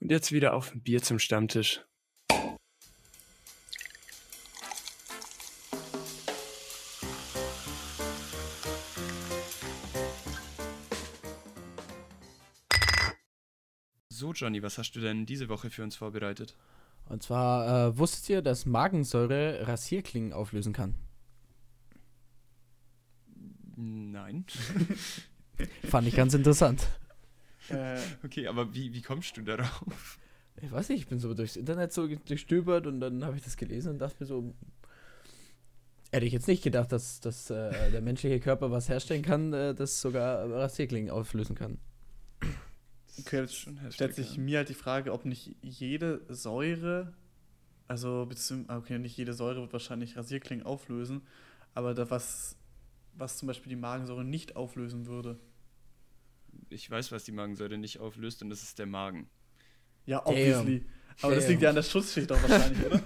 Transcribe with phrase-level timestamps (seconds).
[0.00, 1.82] Und jetzt wieder auf ein Bier zum Stammtisch.
[14.08, 16.56] So, Johnny, was hast du denn diese Woche für uns vorbereitet?
[17.08, 20.94] Und zwar äh, wusstet ihr, dass Magensäure Rasierklingen auflösen kann?
[23.76, 24.44] Nein.
[25.88, 26.86] Fand ich ganz interessant.
[27.70, 30.18] Äh, okay, aber wie, wie kommst du darauf?
[30.60, 33.56] Ich weiß nicht, ich bin so durchs Internet so durchstöbert und dann habe ich das
[33.56, 34.54] gelesen und dachte mir so,
[36.10, 39.74] hätte ich jetzt nicht gedacht, dass, dass äh, der menschliche Körper was herstellen kann, äh,
[39.74, 41.78] das sogar Rasierklingen auflösen kann.
[43.20, 44.42] Okay, jetzt stellt sich ja.
[44.42, 47.12] mir halt die Frage, ob nicht jede Säure,
[47.88, 51.22] also beziehungsweise, okay, nicht jede Säure wird wahrscheinlich Rasierklingen auflösen,
[51.74, 52.56] aber da was,
[53.14, 55.38] was zum Beispiel die Magensäure nicht auflösen würde.
[56.70, 59.28] Ich weiß, was die Magensäure nicht auflöst und das ist der Magen.
[60.06, 60.80] Ja, obviously.
[60.80, 60.88] Damn.
[61.20, 61.40] Aber Damn.
[61.40, 63.02] das liegt ja an der Schutzschicht auch wahrscheinlich, oder?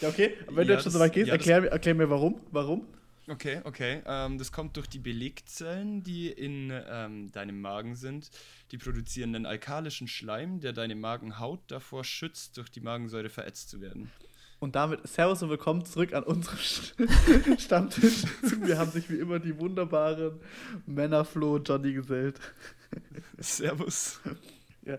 [0.00, 0.34] ja, okay.
[0.46, 2.40] wenn ja, du jetzt schon so weit gehst, ja, erklär, erklär mir warum.
[2.50, 2.86] Warum?
[3.28, 4.02] Okay, okay.
[4.04, 8.30] Ähm, das kommt durch die Belegzellen, die in ähm, deinem Magen sind.
[8.72, 13.80] Die produzieren einen alkalischen Schleim, der deine Magenhaut davor schützt, durch die Magensäure verätzt zu
[13.80, 14.10] werden.
[14.62, 16.56] Und damit Servus und willkommen zurück an unserem
[17.58, 18.22] Stammtisch.
[18.60, 20.38] Wir haben sich wie immer die wunderbaren
[20.86, 22.38] Männerflo und Johnny gesellt.
[23.38, 24.20] Servus.
[24.86, 24.98] Ja.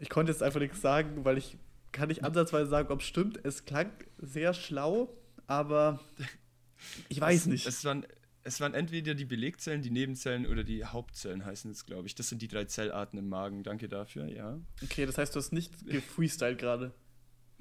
[0.00, 1.56] Ich konnte jetzt einfach nichts sagen, weil ich
[1.92, 3.40] kann nicht ansatzweise sagen, ob es stimmt.
[3.42, 6.00] Es klang sehr schlau, aber
[7.08, 7.66] ich weiß es, nicht.
[7.66, 8.04] Es waren,
[8.42, 12.16] es waren entweder die Belegzellen, die Nebenzellen oder die Hauptzellen heißen es, glaube ich.
[12.16, 13.62] Das sind die drei Zellarten im Magen.
[13.62, 14.60] Danke dafür, ja.
[14.82, 16.92] Okay, das heißt, du hast nicht gefreestylt gerade.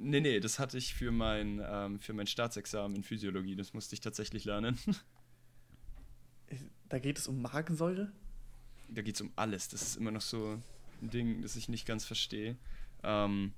[0.01, 3.55] Nee, nee, das hatte ich für mein, ähm, für mein Staatsexamen in Physiologie.
[3.55, 4.77] Das musste ich tatsächlich lernen.
[6.89, 8.11] Da geht es um Magensäure?
[8.87, 9.67] Da geht es um alles.
[9.67, 10.59] Das ist immer noch so
[11.03, 12.57] ein Ding, das ich nicht ganz verstehe.
[13.03, 13.53] Ähm,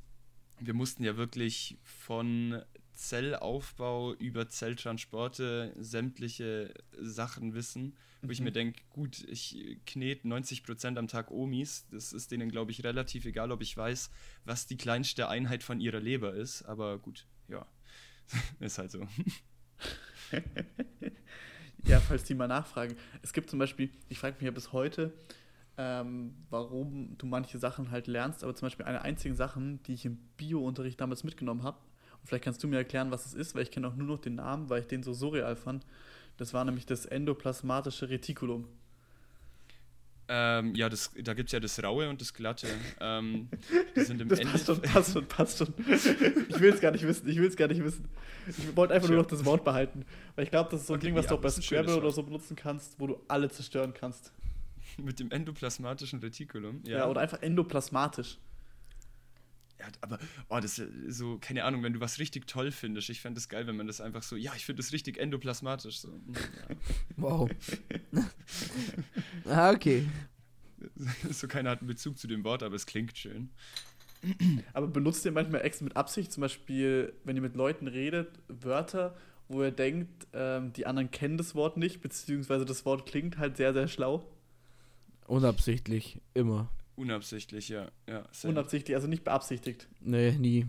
[0.59, 2.61] wir mussten ja wirklich von
[2.93, 8.31] Zellaufbau über Zelltransporte sämtliche Sachen wissen, wo mhm.
[8.31, 12.83] ich mir denke, gut, ich knete 90% am Tag Omis, das ist denen, glaube ich,
[12.83, 14.11] relativ egal, ob ich weiß,
[14.45, 17.65] was die kleinste Einheit von ihrer Leber ist, aber gut, ja,
[18.59, 19.07] ist halt so.
[21.85, 22.95] ja, falls die mal nachfragen.
[23.21, 25.13] Es gibt zum Beispiel, ich frage mich ja bis heute,
[25.77, 30.05] ähm, warum du manche Sachen halt lernst, aber zum Beispiel eine einzige Sache, die ich
[30.05, 31.79] im Bio-Unterricht damals mitgenommen habe,
[32.23, 34.35] vielleicht kannst du mir erklären, was es ist, weil ich kenne auch nur noch den
[34.35, 35.85] Namen, weil ich den so surreal fand.
[36.37, 38.67] Das war nämlich das endoplasmatische Retikulum.
[40.33, 42.67] Ähm, ja, das, da gibt es ja das Raue und das Glatte.
[43.01, 43.49] Ähm,
[43.95, 45.73] die sind im das passt schon, passt schon, passt schon.
[46.47, 48.07] Ich will es gar nicht wissen, ich will es gar nicht wissen.
[48.47, 49.17] Ich wollte einfach Schön.
[49.17, 50.05] nur noch das Wort behalten.
[50.35, 51.97] Weil ich glaube, das ist so ein okay, Ding, was ja, du auch bei Scrabble
[51.97, 54.31] oder so benutzen kannst, wo du alle zerstören kannst.
[54.97, 56.81] Mit dem endoplasmatischen Retikulum?
[56.85, 58.37] Ja, ja oder einfach endoplasmatisch.
[59.81, 60.19] Ja, aber,
[60.49, 63.09] oh, das ist so, keine Ahnung, wenn du was richtig toll findest.
[63.09, 66.01] Ich fände es geil, wenn man das einfach so, ja, ich finde das richtig endoplasmatisch.
[66.01, 66.09] So.
[66.09, 66.75] Ja.
[67.17, 67.49] Wow.
[69.45, 70.07] ah, okay.
[71.31, 73.49] So keiner hat einen Bezug zu dem Wort, aber es klingt schön.
[74.73, 79.15] Aber benutzt ihr manchmal extra mit Absicht, zum Beispiel, wenn ihr mit Leuten redet, Wörter,
[79.47, 83.57] wo ihr denkt, ähm, die anderen kennen das Wort nicht, beziehungsweise das Wort klingt halt
[83.57, 84.25] sehr, sehr schlau?
[85.27, 86.71] Unabsichtlich, immer.
[86.95, 87.89] Unabsichtlich, ja.
[88.07, 89.87] ja Unabsichtlich, also nicht beabsichtigt.
[89.99, 90.67] Nee, nie.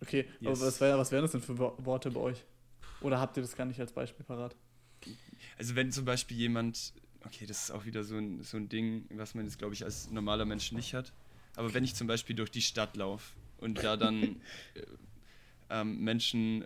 [0.00, 0.58] Okay, yes.
[0.58, 2.44] aber was, wär, was wären das denn für Worte bei euch?
[3.00, 4.56] Oder habt ihr das gar nicht als Beispiel parat?
[5.56, 6.92] Also wenn zum Beispiel jemand,
[7.24, 9.84] okay, das ist auch wieder so ein, so ein Ding, was man jetzt, glaube ich,
[9.84, 11.12] als normaler Mensch nicht hat.
[11.56, 14.22] Aber wenn ich zum Beispiel durch die Stadt laufe und da dann
[14.74, 14.82] äh,
[15.70, 16.64] ähm, Menschen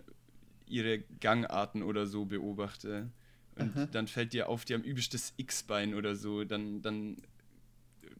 [0.67, 3.09] ihre Gangarten oder so beobachte
[3.55, 3.85] und Aha.
[3.87, 7.17] dann fällt dir auf, die haben übelst das X-Bein oder so, dann, dann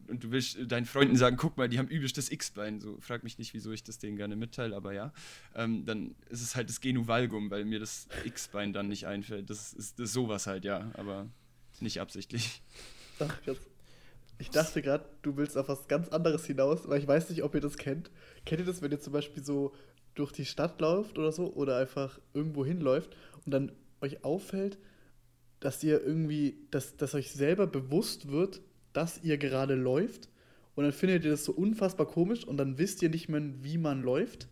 [0.08, 3.24] und du willst deinen Freunden sagen, guck mal, die haben übelst das X-Bein, so frag
[3.24, 5.12] mich nicht, wieso ich das denen gerne mitteile, aber ja,
[5.54, 9.50] ähm, dann ist es halt das Genuvalgum, weil mir das X-Bein dann nicht einfällt.
[9.50, 11.28] Das ist, das ist sowas halt, ja, aber
[11.80, 12.62] nicht absichtlich.
[13.18, 13.58] Ach, krass.
[14.38, 17.54] Ich dachte gerade, du willst auf was ganz anderes hinaus, weil ich weiß nicht, ob
[17.54, 18.10] ihr das kennt.
[18.44, 19.72] Kennt ihr das, wenn ihr zum Beispiel so
[20.14, 24.78] durch die Stadt läuft oder so oder einfach irgendwo hinläuft und dann euch auffällt,
[25.60, 28.60] dass ihr irgendwie, dass, dass euch selber bewusst wird,
[28.94, 30.30] dass ihr gerade läuft
[30.74, 33.78] und dann findet ihr das so unfassbar komisch und dann wisst ihr nicht mehr, wie
[33.78, 34.48] man läuft.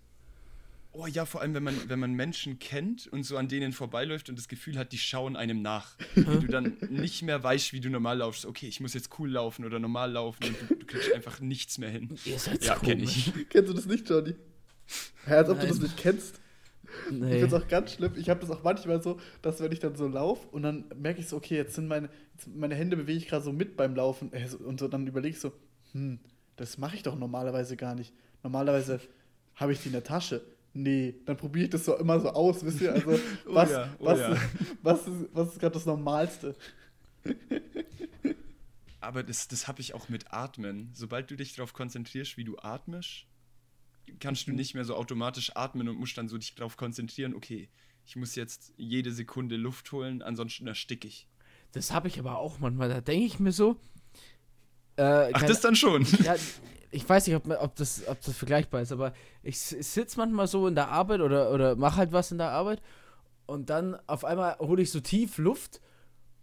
[0.94, 4.28] Oh ja, vor allem, wenn man, wenn man Menschen kennt und so an denen vorbeiläuft
[4.28, 5.96] und das Gefühl hat, die schauen einem nach.
[6.16, 8.44] und du dann nicht mehr weißt, wie du normal laufst.
[8.44, 11.78] Okay, ich muss jetzt cool laufen oder normal laufen und du, du kriegst einfach nichts
[11.78, 12.10] mehr hin.
[12.26, 13.32] Ihr seid ja, kenne ich.
[13.48, 14.34] Kennst du das nicht, Johnny?
[15.26, 15.68] Ja, als ob Nein.
[15.68, 16.41] du das nicht kennst.
[17.10, 17.34] Nee.
[17.34, 18.12] Ich finde es auch ganz schlimm.
[18.16, 21.20] Ich habe das auch manchmal so, dass wenn ich dann so laufe und dann merke
[21.20, 23.94] ich so, okay, jetzt sind meine, jetzt meine Hände bewege ich gerade so mit beim
[23.94, 25.52] Laufen äh, und so, dann überlege ich so,
[25.92, 26.18] hm,
[26.56, 28.12] Das mache ich doch normalerweise gar nicht.
[28.42, 29.00] Normalerweise
[29.54, 30.42] habe ich die in der Tasche.
[30.74, 32.92] Nee, dann probiere ich das so immer so aus, wisst ihr?
[32.94, 34.36] Also, Oh was, ja, oh was, ja.
[34.82, 36.54] was ist, was ist gerade das Normalste?
[39.00, 40.90] Aber das, das habe ich auch mit Atmen.
[40.94, 43.26] Sobald du dich darauf konzentrierst, wie du atmest,
[44.20, 47.69] kannst du nicht mehr so automatisch atmen und musst dann so dich darauf konzentrieren, okay,
[48.04, 51.28] ich muss jetzt jede Sekunde Luft holen, ansonsten ersticke ich.
[51.72, 52.88] Das habe ich aber auch manchmal.
[52.88, 53.76] Da denke ich mir so.
[54.96, 56.04] Äh, Ach, das dann schon.
[56.25, 56.37] ja,
[56.90, 60.69] ich weiß nicht, ob, ob, das, ob das vergleichbar ist, aber ich, sitze manchmal so
[60.69, 62.82] in der Arbeit oder, oder mache halt was in der Arbeit
[63.46, 65.81] und dann auf einmal hole ich so tief Luft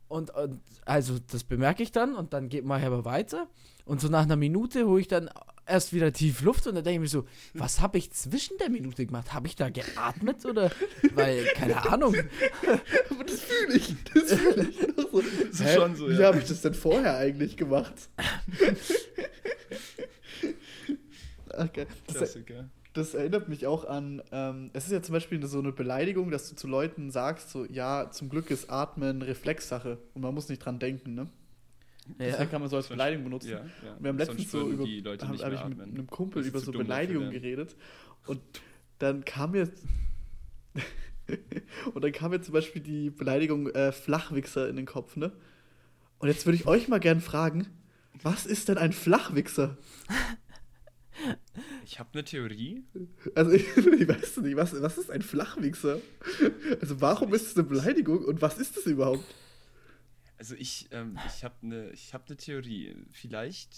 [0.08, 3.48] und, und also das bemerke ich dann und dann geht ich aber weiter
[3.86, 5.30] und so nach einer Minute hole ich dann
[5.70, 8.70] erst wieder tief Luft und dann denke ich mir so, was habe ich zwischen der
[8.70, 9.34] Minute gemacht?
[9.34, 10.72] Habe ich da geatmet oder?
[11.14, 12.16] Weil, keine Ahnung.
[13.10, 13.96] Aber das fühle ich.
[14.14, 14.98] Das fühle ich.
[14.98, 15.20] Noch so.
[15.20, 15.76] ist Hä?
[15.76, 16.28] schon so, Wie ja.
[16.28, 17.94] habe ich das denn vorher eigentlich gemacht?
[21.56, 21.88] Ach, geil.
[22.08, 22.70] Das, Klassiker.
[22.94, 26.50] das erinnert mich auch an, ähm, es ist ja zum Beispiel so eine Beleidigung, dass
[26.50, 30.64] du zu Leuten sagst, so, ja, zum Glück ist Atmen Reflexsache und man muss nicht
[30.64, 31.28] dran denken, ne?
[32.18, 33.52] Deswegen kann man so als Beleidigung benutzen.
[33.52, 33.98] Ja, ja.
[34.00, 37.76] Wir haben letztens so über, Leute hab, ich mit einem Kumpel über so Beleidigungen geredet
[38.26, 38.42] und
[38.98, 39.70] dann kam mir
[41.94, 45.32] und dann kam mir zum Beispiel die Beleidigung äh, Flachwichser in den Kopf, ne?
[46.20, 47.68] Und jetzt würde ich euch mal gern fragen,
[48.22, 49.78] was ist denn ein Flachwichser?
[51.86, 52.84] Ich habe eine Theorie.
[53.36, 56.00] Also ich, ich weiß nicht, was, was ist ein Flachwichser?
[56.82, 59.24] Also warum ist es eine Beleidigung und was ist es überhaupt?
[60.40, 62.96] Also ich, ähm, ich habe eine hab ne Theorie.
[63.12, 63.76] Vielleicht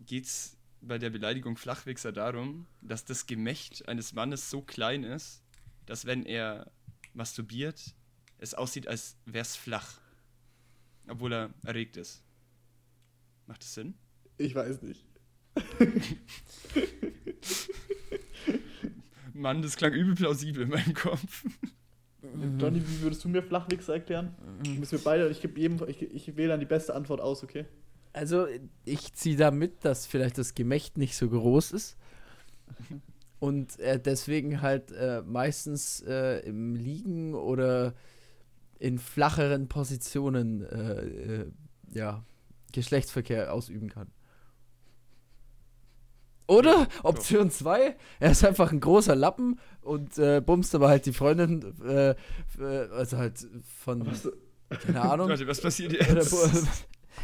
[0.00, 5.42] geht es bei der Beleidigung Flachwichser darum, dass das Gemächt eines Mannes so klein ist,
[5.86, 6.70] dass wenn er
[7.14, 7.94] masturbiert,
[8.36, 10.02] es aussieht, als wäre es flach.
[11.08, 12.22] Obwohl er erregt ist.
[13.46, 13.94] Macht das Sinn?
[14.36, 15.06] Ich weiß nicht.
[19.32, 21.46] Mann, das klang übel plausibel in meinem Kopf.
[22.58, 24.34] Johnny, wie würdest du mir Flachwichser erklären?
[24.78, 27.66] Müssen wir beide, ich gebe jedem, ich, ich wähle dann die beste Antwort aus, okay?
[28.12, 28.46] Also,
[28.84, 31.96] ich ziehe da mit, dass vielleicht das Gemächt nicht so groß ist.
[33.38, 37.94] Und er deswegen halt äh, meistens äh, im Liegen oder
[38.78, 41.46] in flacheren Positionen äh, äh,
[41.92, 42.24] ja,
[42.72, 44.08] Geschlechtsverkehr ausüben kann.
[46.52, 51.14] Oder Option 2, er ist einfach ein großer Lappen und äh, bumst aber halt die
[51.14, 53.46] Freundin, äh, äh, also halt
[53.82, 54.28] von, Was,
[54.84, 55.30] keine Ahnung.
[55.30, 56.66] Warte, was passiert Oder jetzt?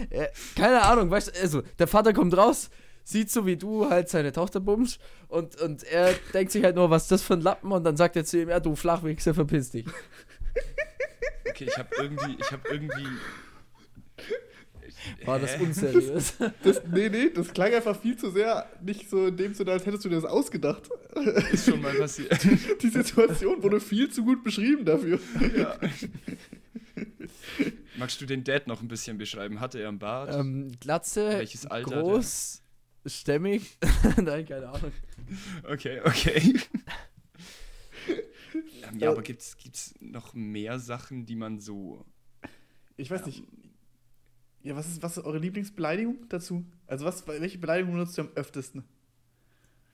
[0.08, 2.70] Äh, keine Ahnung, weißt du, also der Vater kommt raus,
[3.04, 4.98] sieht so wie du halt seine Tochter bummst
[5.28, 7.98] und, und er denkt sich halt nur, was ist das für ein Lappen und dann
[7.98, 9.84] sagt er zu ihm, ja du Flachwichser, verpiss dich.
[11.46, 13.06] Okay, ich habe irgendwie, ich habe irgendwie.
[15.24, 16.34] War das unseriös?
[16.62, 19.86] das, nee, nee, das klang einfach viel zu sehr nicht so in dem Sinne, als
[19.86, 20.88] hättest du dir das ausgedacht.
[21.52, 22.38] Ist schon mal passiert.
[22.82, 25.18] Die Situation wurde viel zu gut beschrieben dafür.
[25.56, 25.78] Ja.
[27.98, 29.60] Magst du den Dad noch ein bisschen beschreiben?
[29.60, 30.34] Hatte er einen Bart?
[30.34, 32.02] ähm, Glatze, Welches Alter er?
[32.02, 32.62] groß,
[33.06, 33.76] stämmig,
[34.16, 34.92] nein, keine Ahnung.
[35.64, 36.60] Okay, okay.
[38.08, 42.04] ähm, ja, aber gibt's, gibt's noch mehr Sachen, die man so.
[42.96, 43.44] Ich weiß nicht.
[44.68, 46.62] Ja, was ist, was ist eure Lieblingsbeleidigung dazu?
[46.86, 48.84] Also was, welche Beleidigung benutzt ihr am öftesten?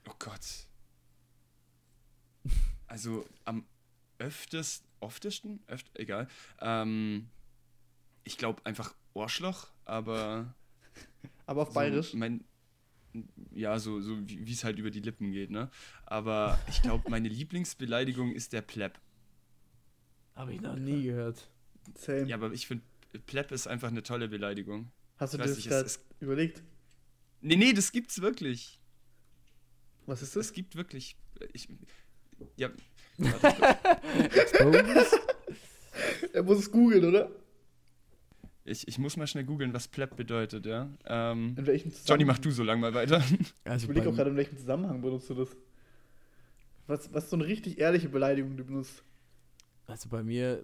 [0.05, 0.67] Oh Gott.
[2.85, 3.65] Also am
[4.19, 6.27] öftesten, oftesten, öft, egal.
[6.59, 7.29] Ähm,
[8.25, 10.53] ich glaube einfach Ohrschloch, aber.
[11.45, 12.13] Aber auf so Bayerisch.
[12.13, 12.43] Mein,
[13.51, 15.71] ja, so, so wie es halt über die Lippen geht, ne?
[16.05, 18.99] Aber ich glaube, meine Lieblingsbeleidigung ist der Pleb.
[20.35, 21.49] Habe ich noch nie gehört.
[21.93, 22.25] Same.
[22.25, 22.83] Ja, aber ich finde,
[23.19, 24.91] Pleb ist einfach eine tolle Beleidigung.
[25.17, 26.63] Hast du ich dir das nicht, gerade es- überlegt?
[27.41, 28.79] Nee, nee, das gibt's wirklich.
[30.05, 30.53] Was ist Es das?
[30.53, 31.15] gibt wirklich.
[31.53, 31.67] Ich,
[32.57, 32.69] ja.
[36.33, 37.31] Er muss es googeln, oder?
[38.65, 40.89] Ich, ich muss mal schnell googeln, was Pleb bedeutet, ja.
[41.05, 42.07] Ähm, In welchem Zusammenhang?
[42.07, 43.23] Johnny, mach du so lang mal weiter.
[43.39, 45.55] Ich Also überlege auch gerade, in welchem Zusammenhang benutzt du das?
[46.87, 49.03] Was, was ist so eine richtig ehrliche Beleidigung, die du benutzt?
[49.87, 50.63] Also bei mir,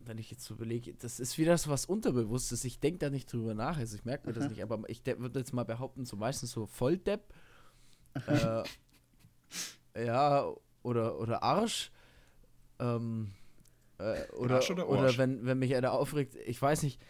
[0.00, 2.64] wenn ich jetzt so überlege, das ist wieder so was Unterbewusstes.
[2.64, 3.78] Ich denke da nicht drüber nach.
[3.78, 4.50] Also ich merke mir das Aha.
[4.50, 4.62] nicht.
[4.62, 7.22] Aber ich würde jetzt mal behaupten, so meistens so Volldepp.
[8.26, 8.62] äh,
[9.96, 10.52] ja,
[10.82, 11.92] oder, oder Arsch.
[12.78, 13.32] Ähm,
[13.98, 15.18] äh, oder, Arsch oder oder, Arsch?
[15.18, 17.00] wenn, wenn mich einer aufregt, ich weiß nicht.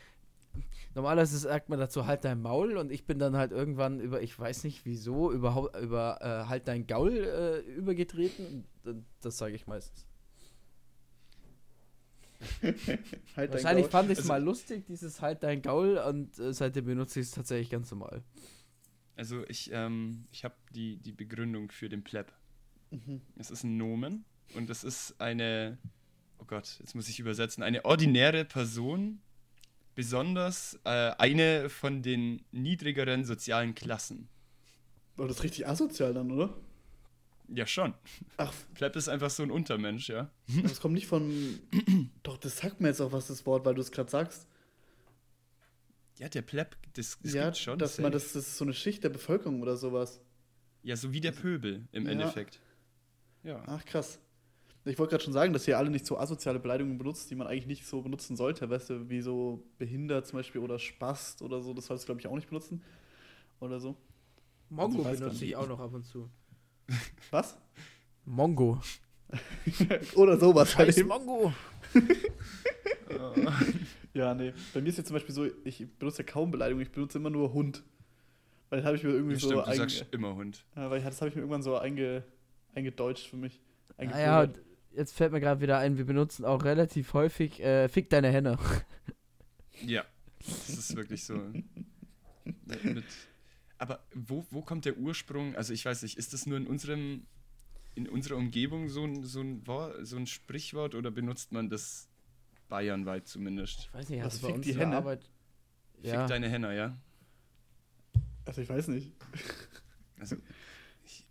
[0.94, 4.36] Normalerweise sagt man dazu halt dein Maul und ich bin dann halt irgendwann über, ich
[4.36, 8.64] weiß nicht wieso, überhaupt über äh, halt dein Gaul äh, übergetreten.
[9.20, 10.07] Das sage ich meistens.
[13.36, 16.84] Halt Wahrscheinlich fand ich es Also- mal lustig, dieses halt dein Gaul, und äh, seitdem
[16.86, 18.22] benutze ich es tatsächlich ganz normal.
[19.16, 22.32] Also ich, ähm, ich habe die, die Begründung für den Pleb.
[22.90, 23.20] Mhm.
[23.36, 25.78] Es ist ein Nomen und es ist eine,
[26.38, 29.20] oh Gott, jetzt muss ich übersetzen, eine ordinäre Person,
[29.96, 34.28] besonders äh, eine von den niedrigeren sozialen Klassen.
[35.16, 36.56] Aber das ist richtig asozial dann, oder?
[37.48, 37.94] Ja, schon.
[38.36, 40.30] Ach, Pleb ist einfach so ein Untermensch, ja.
[40.58, 41.58] aber es kommt nicht von.
[42.22, 44.46] Doch, das sagt mir jetzt auch was, das Wort, weil du es gerade sagst.
[46.18, 47.78] Ja, der Pleb, das, das ja, schon.
[47.78, 50.20] dass man das, das ist so eine Schicht der Bevölkerung oder sowas.
[50.82, 52.12] ja, so wie der Pöbel im Ja.
[52.12, 52.60] Endeffekt.
[53.44, 53.62] Ja.
[53.66, 54.18] Ach, krass.
[54.84, 57.46] Ich wollte gerade schon sagen, dass ihr alle nicht so asoziale Beleidigungen benutzt, die man
[57.46, 58.68] eigentlich nicht so benutzen sollte.
[58.68, 61.72] Weißt du, wie so behindert zum Beispiel oder Spast oder so.
[61.74, 62.82] Das solltest du, glaube ich, auch nicht benutzen.
[63.60, 63.96] Oder so.
[64.70, 66.28] Mongo Also benutze ich auch noch ab und zu.
[67.30, 67.58] Was?
[68.24, 68.80] Mongo.
[70.14, 71.08] oder sowas halt Scheiß eben.
[71.08, 71.52] Mongo.
[74.14, 74.52] Ja, nee.
[74.74, 77.30] Bei mir ist jetzt zum Beispiel so, ich benutze ja kaum Beleidigungen, ich benutze immer
[77.30, 77.84] nur Hund.
[78.68, 80.64] Weil das habe ich mir irgendwie Ja, so stimmt, du sagst immer Hund.
[80.74, 82.24] Ja, weil ich, das habe ich mir irgendwann so einge,
[82.74, 83.60] eingedeutscht für mich.
[83.96, 84.48] Naja,
[84.92, 88.58] jetzt fällt mir gerade wieder ein, wir benutzen auch relativ häufig äh, Fick deine Henne.
[89.82, 90.04] Ja,
[90.44, 91.34] das ist wirklich so.
[92.44, 93.04] mit, mit,
[93.78, 95.54] aber wo, wo kommt der Ursprung?
[95.56, 97.26] Also ich weiß nicht, ist das nur in unserem
[97.94, 102.08] in unserer Umgebung so ein, so ein, Wort, so ein Sprichwort oder benutzt man das
[102.68, 103.80] bayernweit zumindest?
[103.88, 104.96] Ich weiß nicht, Was, hast du Fick uns die Henne?
[104.96, 105.28] Arbeit.
[106.02, 106.20] Ja.
[106.20, 106.96] Fick deine Henner, ja?
[108.44, 109.12] Also ich weiß nicht.
[110.20, 110.36] Also,
[111.04, 111.26] ich,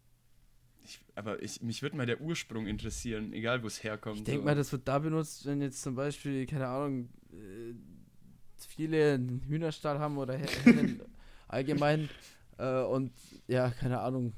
[0.83, 4.17] ich, aber ich, mich würde mal der Ursprung interessieren, egal wo es herkommt.
[4.17, 4.45] Ich denke so.
[4.45, 7.73] mal, das wird da benutzt, wenn jetzt zum Beispiel, keine Ahnung, äh,
[8.57, 11.01] viele einen Hühnerstall haben oder Hen- Hennen
[11.47, 12.09] allgemein
[12.57, 13.11] äh, und
[13.47, 14.33] ja, keine Ahnung.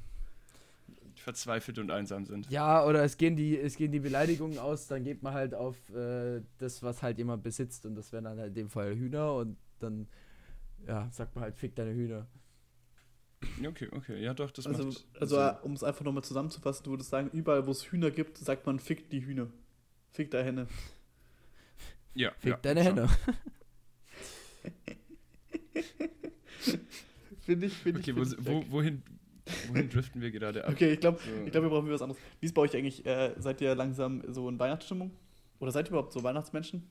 [1.14, 2.50] verzweifelt und einsam sind.
[2.50, 5.76] Ja, oder es gehen die, es gehen die Beleidigungen aus, dann geht man halt auf
[5.90, 9.34] äh, das, was halt jemand besitzt und das wären dann halt in dem Fall Hühner
[9.34, 10.08] und dann
[10.86, 12.26] ja, sagt man halt, fick deine Hühner.
[13.64, 15.54] Okay, okay, ja doch, das Also, macht also Sinn.
[15.62, 18.78] um es einfach nochmal zusammenzufassen, du würdest sagen, überall wo es Hühner gibt, sagt man
[18.78, 19.48] fick die Hühner.
[20.10, 20.66] Fick da Henne.
[22.14, 22.84] ja, Fick ja, deine schon.
[22.84, 23.08] Henne.
[27.50, 28.16] Finde ich, finde Okay, ich.
[28.28, 28.66] find ich wo, weg.
[28.70, 29.02] wohin,
[29.68, 30.72] wohin driften wir gerade ab?
[30.72, 31.44] Okay, ich glaube, So.
[31.44, 32.22] ich glaub, wir brauchen wieder was anderes.
[32.40, 33.04] Wie ist bei euch eigentlich?
[33.04, 35.10] Äh, seid ihr langsam so in Weihnachtsstimmung?
[35.58, 36.88] Oder seid ihr überhaupt so Weihnachtsmenschen?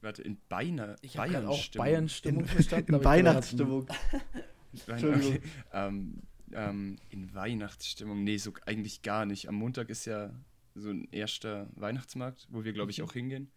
[0.00, 2.44] Warte, in Beina, Ich habe gerade auch Bayern-Stimmung.
[2.46, 2.92] Verstanden.
[2.94, 3.86] In ich Weihnachtsstimmung.
[4.86, 5.36] Entschuldigung.
[5.36, 5.40] okay.
[5.72, 9.48] ähm, ähm, in Weihnachtsstimmung, nee, so eigentlich gar nicht.
[9.48, 10.30] Am Montag ist ja
[10.74, 13.04] so ein erster Weihnachtsmarkt, wo wir, glaube ich, Mhm.
[13.04, 13.50] auch hingehen.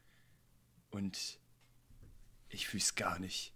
[0.89, 1.39] Und
[2.50, 3.54] ich fühle es gar nicht.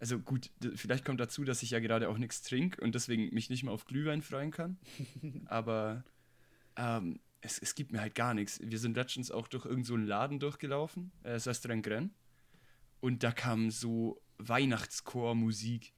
[0.00, 3.50] Also gut, vielleicht kommt dazu, dass ich ja gerade auch nichts trinke und deswegen mich
[3.50, 4.78] nicht mal auf Glühwein freuen kann.
[5.46, 6.04] Aber
[6.76, 8.60] ähm, es, es gibt mir halt gar nichts.
[8.62, 12.14] Wir sind letztens auch durch irgendeinen so einen Laden durchgelaufen, äh, das heißt Rengren.
[13.00, 15.92] Und da kam so Weihnachtschor-Musik.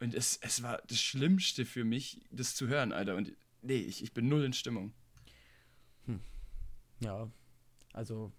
[0.00, 3.14] Und es, es war das Schlimmste für mich, das zu hören, Alter.
[3.14, 3.32] Und
[3.62, 4.92] nee, ich, ich bin null in Stimmung.
[7.00, 7.30] Ja,
[7.92, 8.32] also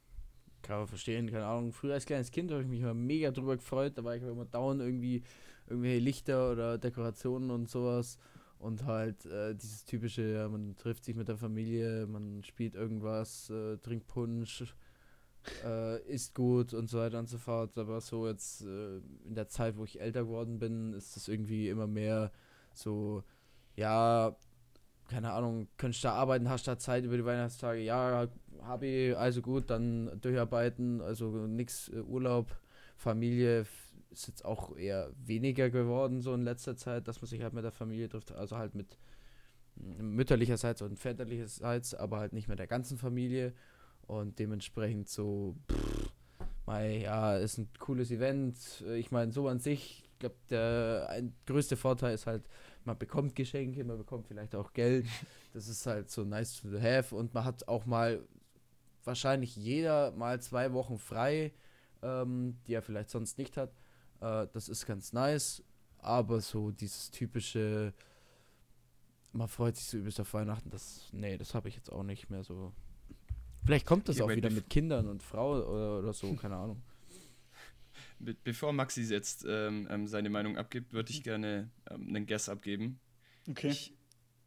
[0.66, 1.72] kann man verstehen, keine Ahnung.
[1.72, 3.94] Früher als kleines Kind habe ich mich immer mega drüber gefreut.
[3.96, 5.24] Da war ich immer dauernd irgendwie
[5.68, 8.18] irgendwelche Lichter oder Dekorationen und sowas.
[8.58, 13.50] Und halt äh, dieses typische, ja, man trifft sich mit der Familie, man spielt irgendwas,
[13.52, 14.76] äh, trinkt Punsch,
[15.64, 17.78] äh, isst gut und so weiter und so fort.
[17.78, 21.70] Aber so jetzt äh, in der Zeit, wo ich älter geworden bin, ist das irgendwie
[21.70, 22.32] immer mehr
[22.74, 23.24] so,
[23.76, 24.36] ja,
[25.08, 27.82] keine Ahnung, könntest du da arbeiten, hast da Zeit über die Weihnachtstage?
[27.82, 28.28] Ja,
[28.62, 32.56] habe ich, also gut, dann durcharbeiten, also nix äh, Urlaub,
[32.98, 33.66] Familie
[34.12, 37.64] ist jetzt auch eher weniger geworden so in letzter Zeit, dass man sich halt mit
[37.64, 38.98] der Familie trifft, also halt mit
[39.76, 43.54] mütterlicherseits und väterlicherseits, aber halt nicht mit der ganzen Familie
[44.08, 45.56] und dementsprechend so,
[46.66, 48.84] mei, ja, ist ein cooles Event.
[48.96, 52.44] Ich meine, so an sich, ich glaube, der größte Vorteil ist halt,
[52.86, 55.06] man bekommt Geschenke, man bekommt vielleicht auch Geld.
[55.54, 58.27] Das ist halt so nice to have und man hat auch mal
[59.06, 61.54] wahrscheinlich jeder mal zwei Wochen frei,
[62.01, 63.72] ähm, die er vielleicht sonst nicht hat.
[64.20, 65.63] Äh, das ist ganz nice,
[66.00, 67.94] aber so dieses typische,
[69.32, 72.30] man freut sich so übelst auf Weihnachten, das, nee, das habe ich jetzt auch nicht
[72.30, 72.74] mehr so.
[73.63, 76.82] Vielleicht kommt das Ja, auch wieder mit Kindern und Frau oder, oder so, keine Ahnung.
[78.20, 82.50] Be bevor Maxi jetzt ähm, ähm, seine Meinung abgibt, würde ich gerne ähm, einen Guess
[82.50, 83.00] abgeben.
[83.50, 83.68] Okay.
[83.70, 83.94] Ich,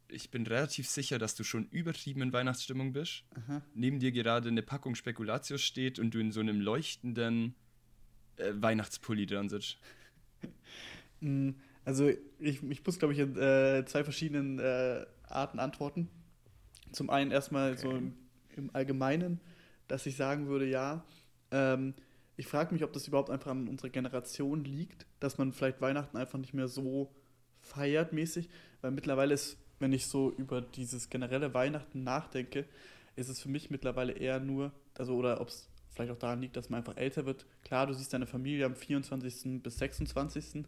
[0.07, 3.23] ich bin relativ sicher, dass du schon übertrieben in Weihnachtsstimmung bist.
[3.35, 3.61] Aha.
[3.75, 7.53] Neben dir gerade eine Packung Spekulatius steht und du in so einem leuchtenden
[8.37, 9.77] äh, Weihnachtspulli dran sitzt.
[11.21, 11.49] Mm,
[11.83, 12.07] Also
[12.39, 16.07] ich, ich muss, glaube ich, in äh, zwei verschiedenen äh, Arten antworten.
[16.93, 17.97] Zum einen erstmal so Okay.
[17.97, 18.13] im,
[18.55, 19.41] im Allgemeinen,
[19.89, 21.03] dass ich sagen würde, ja,
[21.51, 21.93] ähm,
[22.39, 26.15] ich frage mich, ob das überhaupt einfach an unserer Generation liegt, dass man vielleicht Weihnachten
[26.15, 27.13] einfach nicht mehr so
[27.59, 32.63] feiert mäßig, weil mittlerweile ist, wenn ich so über dieses generelle Weihnachten nachdenke,
[33.17, 36.55] ist es für mich mittlerweile eher nur, also oder ob es vielleicht auch daran liegt,
[36.55, 37.45] dass man einfach älter wird.
[37.65, 39.61] Klar, du siehst deine Familie am 24.
[39.61, 40.63] bis 26.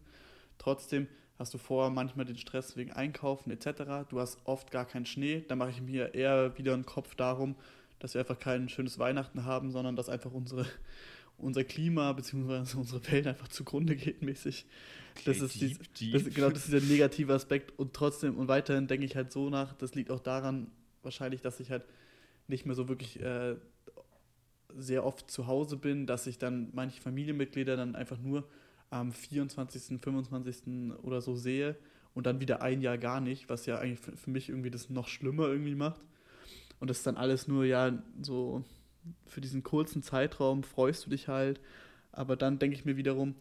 [0.58, 1.08] Trotzdem
[1.40, 4.10] hast du vorher manchmal den Stress wegen Einkaufen etc.
[4.10, 5.46] Du hast oft gar keinen Schnee.
[5.48, 7.56] Da mache ich mir eher wieder einen Kopf darum,
[8.00, 10.66] dass wir einfach kein schönes Weihnachten haben, sondern dass einfach unsere,
[11.42, 12.78] unser Klima bzw.
[12.78, 14.66] unsere Welt einfach zugrunde geht mäßig.
[15.26, 17.78] Das Okay, ist, dies, deep, das, genau, das ist der negative Aspekt.
[17.80, 20.72] Und trotzdem, und weiterhin denke ich halt so nach, das liegt auch daran,
[21.04, 21.86] wahrscheinlich, dass ich halt
[22.48, 23.56] nicht mehr so wirklich äh,
[24.78, 28.48] sehr oft zu Hause bin, dass ich dann manche Familienmitglieder dann einfach nur
[28.90, 30.94] am 24., 25.
[31.04, 31.76] oder so sehe
[32.14, 34.90] und dann wieder ein Jahr gar nicht, was ja eigentlich für, für mich irgendwie das
[34.90, 36.02] noch schlimmer irgendwie macht.
[36.80, 38.64] Und das ist dann alles nur, ja, so
[39.26, 41.60] für diesen kurzen Zeitraum freust du dich halt.
[42.12, 43.36] Aber dann denke ich mir wiederum,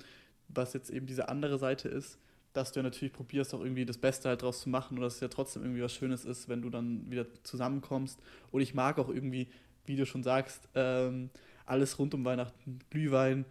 [0.48, 2.18] was jetzt eben diese andere Seite ist,
[2.52, 5.16] dass du ja natürlich probierst, auch irgendwie das Beste halt draus zu machen und dass
[5.16, 8.20] es ja trotzdem irgendwie was Schönes ist, wenn du dann wieder zusammenkommst.
[8.50, 9.48] Und ich mag auch irgendwie,
[9.86, 11.30] wie du schon sagst, ähm,
[11.66, 13.44] alles rund um Weihnachten, Glühwein,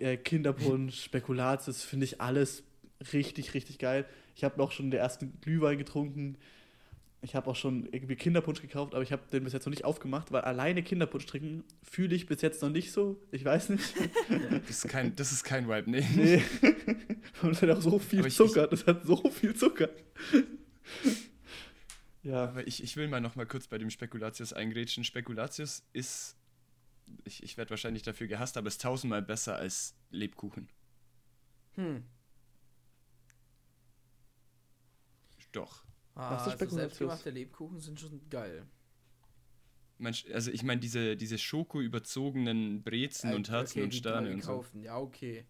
[0.00, 2.64] äh, Kinderpunsch, Spekulatius, finde ich alles
[3.12, 4.04] richtig, richtig geil.
[4.34, 6.36] Ich habe auch schon den ersten Glühwein getrunken.
[7.22, 9.84] Ich habe auch schon irgendwie Kinderpunsch gekauft, aber ich habe den bis jetzt noch nicht
[9.84, 13.20] aufgemacht, weil alleine Kinderpunsch trinken fühle ich bis jetzt noch nicht so.
[13.30, 13.94] Ich weiß nicht.
[14.66, 16.06] Das ist kein, das ist kein Vibe, nee.
[16.14, 16.42] Nee.
[17.42, 18.66] Und es hat auch so viel Aber ich- Zucker.
[18.68, 19.90] Das hat so viel Zucker.
[22.22, 22.44] ja.
[22.44, 25.04] Aber ich, ich will mal noch mal kurz bei dem Spekulatius eingrätschen.
[25.04, 26.36] Spekulatius ist,
[27.24, 30.68] ich, ich werde wahrscheinlich dafür gehasst, aber ist tausendmal besser als Lebkuchen.
[31.74, 32.04] Hm.
[35.52, 35.84] Doch.
[36.14, 38.66] Ah, Was also selbstgemachte Lebkuchen sind schon geil.
[39.98, 44.32] Mensch, also ich meine diese, diese schoko-überzogenen Brezen Äh, und Herzen okay, und die Sterne
[44.32, 44.40] und so.
[44.52, 44.82] gekauften.
[44.82, 45.46] Ja, okay.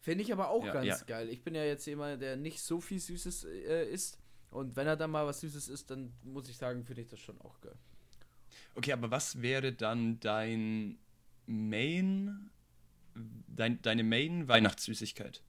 [0.00, 1.06] Finde ich aber auch Ja, ganz ja.
[1.06, 1.28] geil.
[1.30, 4.18] Ich bin ja jetzt jemand, der nicht so viel Süßes äh, isst.
[4.50, 7.20] Und wenn er dann mal was Süßes isst, dann muss ich sagen, finde ich das
[7.20, 7.76] schon auch geil.
[8.74, 10.98] Okay, aber was wäre dann dein
[11.46, 12.50] Main,
[13.48, 15.42] dein, deine Main-Weihnachtssüßigkeit?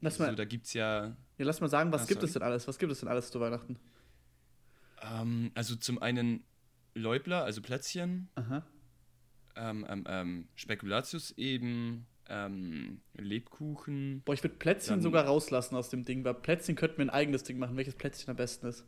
[0.00, 2.32] Lass Also mal, da gibt es ja, ja, lass mal sagen, was Ah, gibt es
[2.32, 2.40] sorry.
[2.44, 2.68] denn alles?
[2.68, 3.76] Was gibt es denn alles zu Weihnachten?
[5.02, 6.44] ähm, also zum einen
[6.94, 8.62] Läubler, also Plätzchen, Aha.
[9.56, 14.22] ähm, ähm, ähm, Spekulatius eben, ähm, Lebkuchen.
[14.24, 17.10] Boah, ich würde Plätzchen Dann- sogar rauslassen aus dem Ding, weil Plätzchen könnten wir ein
[17.10, 18.84] eigenes Ding machen, welches Plätzchen am besten ist.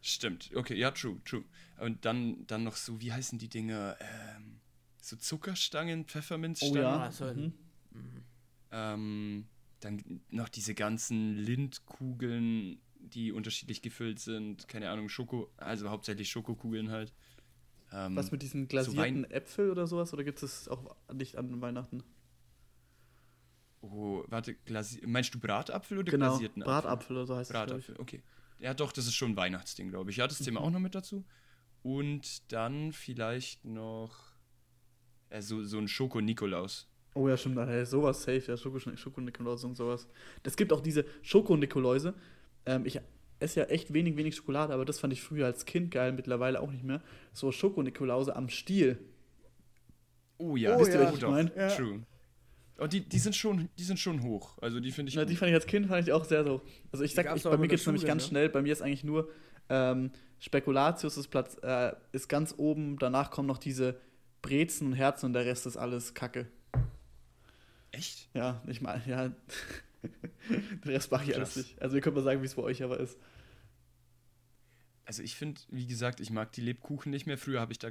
[0.00, 1.44] Stimmt, okay, ja, true, true.
[1.78, 3.96] Und dann, dann noch so, wie heißen die Dinger?
[4.00, 4.60] Ähm,
[5.02, 6.76] so Zuckerstangen, Pfefferminzstangen.
[6.76, 7.10] Oh ja.
[7.20, 7.52] Ah, Mhm.
[7.92, 8.24] Mhm.
[8.72, 9.48] Ähm,
[9.80, 14.68] dann noch diese ganzen Lindkugeln, die unterschiedlich gefüllt sind.
[14.68, 17.12] Keine Ahnung, Schoko, also hauptsächlich Schokokugeln halt.
[17.92, 20.12] Ähm, Was mit diesen so glasierten Wein- Äpfel oder sowas?
[20.12, 22.02] Oder gibt es auch nicht an Weihnachten?
[23.82, 26.82] Oh, warte, glasi meinst du Bratapfel oder Genau, glasierten Apfel?
[26.82, 28.22] Bratapfel oder so heißt es, Bratapfel, okay.
[28.58, 30.18] Ja, doch, das ist schon ein Weihnachtsding, glaube ich.
[30.18, 30.66] Ja, das Thema Mhm.
[30.66, 31.24] auch noch mit dazu.
[31.82, 34.34] Und dann vielleicht noch
[35.30, 36.88] äh, so, so ein Schoko-Nikolaus.
[37.14, 40.06] Oh ja, stimmt, hey, sowas safe, ja, Schoko- Schokonikoläuse und sowas.
[40.44, 42.14] Es gibt auch diese Schokonikoläuse.
[42.66, 43.00] Ähm, ich
[43.40, 46.60] esse ja echt wenig, wenig Schokolade, aber das fand ich früher als Kind geil, mittlerweile
[46.60, 47.02] auch nicht mehr.
[47.32, 48.98] So Schokonikoläuse am Stiel.
[50.38, 51.12] Oh ja, Oh, Wisst ihr, ja.
[51.12, 51.56] was ich?
[51.56, 51.68] Ja.
[51.68, 52.02] true.
[52.78, 54.56] Und die, die, sind schon, die sind schon hoch.
[54.62, 56.62] Also die finde ich Na, die fand ich als Kind fand ich auch sehr so.
[56.92, 58.28] Also ich sag, ich, bei mir geht es nämlich ganz ne?
[58.28, 58.48] schnell.
[58.48, 59.28] Bei mir ist eigentlich nur
[59.68, 64.00] ähm, Spekulatius ist Platz, äh, ist ganz oben, danach kommen noch diese
[64.40, 66.46] Brezen und Herzen und der Rest ist alles Kacke.
[68.00, 68.30] Echt?
[68.32, 69.28] Ja, ich meine, ja.
[70.48, 71.82] Den Rest mache ich alles nicht.
[71.82, 73.18] Also ihr könnt mal sagen, wie es bei euch aber ist.
[75.04, 77.36] Also ich finde, wie gesagt, ich mag die Lebkuchen nicht mehr.
[77.36, 77.90] Früher habe ich da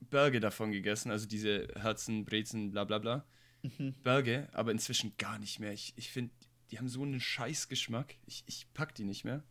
[0.00, 3.24] Berge davon gegessen, also diese Herzen, Brezen, bla bla bla.
[3.62, 3.94] Mhm.
[4.02, 5.72] Berge, aber inzwischen gar nicht mehr.
[5.72, 6.34] Ich, ich finde,
[6.72, 8.16] die haben so einen Scheißgeschmack.
[8.26, 9.44] Ich, ich pack die nicht mehr.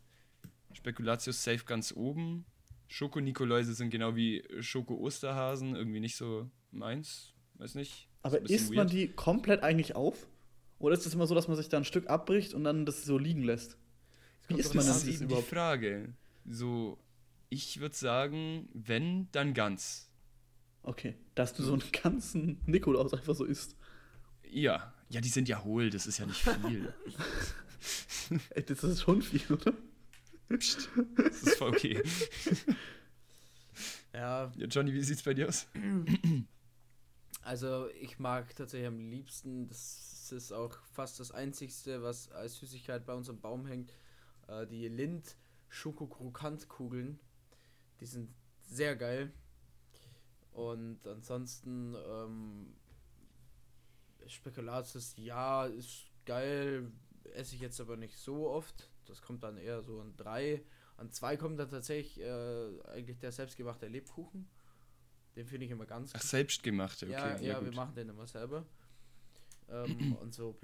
[0.73, 2.43] Spekulatius safe ganz oben.
[2.89, 7.33] Schoko-Nikoläuse sind genau wie Schoko-Osterhasen, irgendwie nicht so meins.
[7.53, 8.09] Weiß nicht.
[8.25, 8.91] Aber isst man weird.
[8.91, 10.27] die komplett eigentlich auf?
[10.79, 13.05] Oder ist es immer so, dass man sich da ein Stück abbricht und dann das
[13.05, 13.77] so liegen lässt?
[14.47, 15.47] Wie kommt isst man Das das eben die überhaupt?
[15.47, 16.13] Frage.
[16.47, 16.97] So,
[17.49, 20.09] ich würde sagen, wenn, dann ganz.
[20.83, 23.75] Okay, dass du so einen ganzen Nikolaus einfach so isst.
[24.49, 26.93] Ja, ja, die sind ja hohl, das ist ja nicht viel.
[28.51, 29.73] Ey, das ist schon viel, oder?
[30.57, 32.01] Psst, das ist voll okay.
[34.13, 35.67] Ja, Ja, Johnny, wie sieht's bei dir aus?
[37.45, 43.05] also ich mag tatsächlich am liebsten, das ist auch fast das einzigste, was als Süßigkeit
[43.05, 43.93] bei uns am Baum hängt,
[44.47, 45.37] äh, die Lind
[45.69, 47.19] Schoko Krokant Kugeln.
[47.99, 49.31] Die sind sehr geil.
[50.53, 52.75] Und ansonsten, ähm,
[54.25, 56.91] Spekulatius, ja, ist geil,
[57.35, 58.89] esse ich jetzt aber nicht so oft.
[59.05, 60.65] Das kommt dann eher so an drei.
[60.97, 64.49] An zwei kommt dann tatsächlich äh, eigentlich der selbstgemachte Lebkuchen.
[65.35, 67.13] Den finde ich immer ganz Ach, selbstgemachte, okay.
[67.13, 67.75] ja, ja, wir gut.
[67.75, 68.65] machen den immer selber.
[69.69, 70.57] Ähm, und so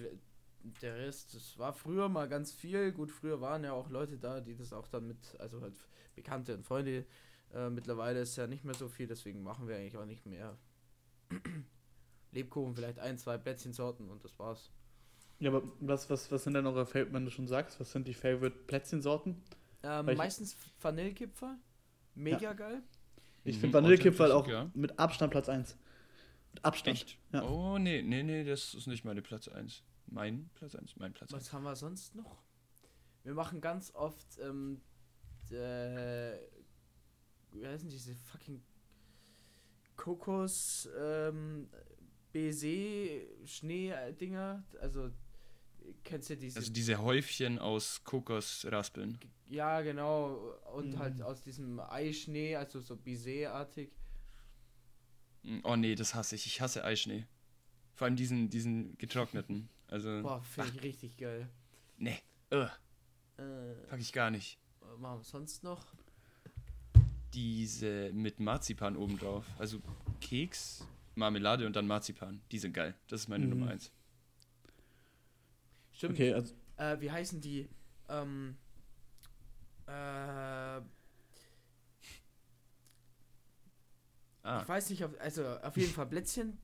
[0.81, 2.91] der Rest, das war früher mal ganz viel.
[2.91, 5.73] Gut, früher waren ja auch Leute da, die das auch dann mit, also halt
[6.15, 7.05] Bekannte und Freunde.
[7.53, 10.57] Äh, mittlerweile ist ja nicht mehr so viel, deswegen machen wir eigentlich auch nicht mehr.
[12.31, 14.71] Lebkuchen, vielleicht ein, zwei Plätzchensorten und das war's.
[15.39, 18.07] Ja, aber was, was, was sind denn eure Favorite, wenn du schon sagst, was sind
[18.07, 19.41] die Favorite Plätzchensorten?
[19.83, 21.57] Ähm, meistens Vanillekipferl.
[22.13, 22.83] Mega geil.
[23.43, 24.69] Ich Mhm, finde Vanillekipferl auch ja.
[24.73, 25.77] mit Abstand Platz 1.
[26.53, 26.97] Mit Abstand.
[26.97, 27.17] Echt?
[27.33, 27.43] Ja.
[27.43, 29.83] Oh, nee, nee, nee, das ist nicht meine Platz 1.
[30.07, 31.41] Mein Platz 1, mein Platz 1.
[31.41, 32.43] Was haben wir sonst noch?
[33.23, 34.81] Wir machen ganz oft, ähm,
[35.49, 36.37] äh,
[37.51, 38.61] wie heißen diese fucking
[39.95, 41.69] Kokos, ähm,
[42.33, 44.63] Baiser, Schnee-Dinger?
[44.79, 45.11] Also,
[46.03, 46.59] kennst du diese?
[46.59, 49.17] Also diese Häufchen aus Kokosraspeln.
[49.49, 50.35] ja, genau.
[50.73, 50.99] Und Mhm.
[50.99, 53.91] halt aus diesem Eischnee, also so Baiser-artig.
[55.43, 56.45] Mm, Oh nee, das hasse ich.
[56.45, 57.25] Ich hasse Eischnee.
[57.95, 59.69] Vor allem diesen, diesen getrockneten.
[59.87, 61.49] Also, Boah, finde ich richtig geil.
[61.97, 62.17] nee,
[62.53, 62.67] uh,
[63.37, 64.57] Äh, pack ich gar nicht.
[64.79, 65.85] was machen wir sonst noch?
[67.33, 69.45] Diese mit Marzipan obendrauf.
[69.57, 69.79] Also
[70.19, 72.41] Keks, Marmelade und dann Marzipan.
[72.51, 72.93] Die sind geil.
[73.07, 73.51] Das ist meine Mhm.
[73.51, 73.91] Nummer 1.
[76.01, 76.15] Stimmt.
[76.15, 77.69] Okay, also Äh, wie heißen die?
[78.09, 78.57] Ähm,
[79.85, 79.91] äh,
[84.43, 86.57] Ah, Ich weiß nicht, ob, also auf jeden Fall Plätzchen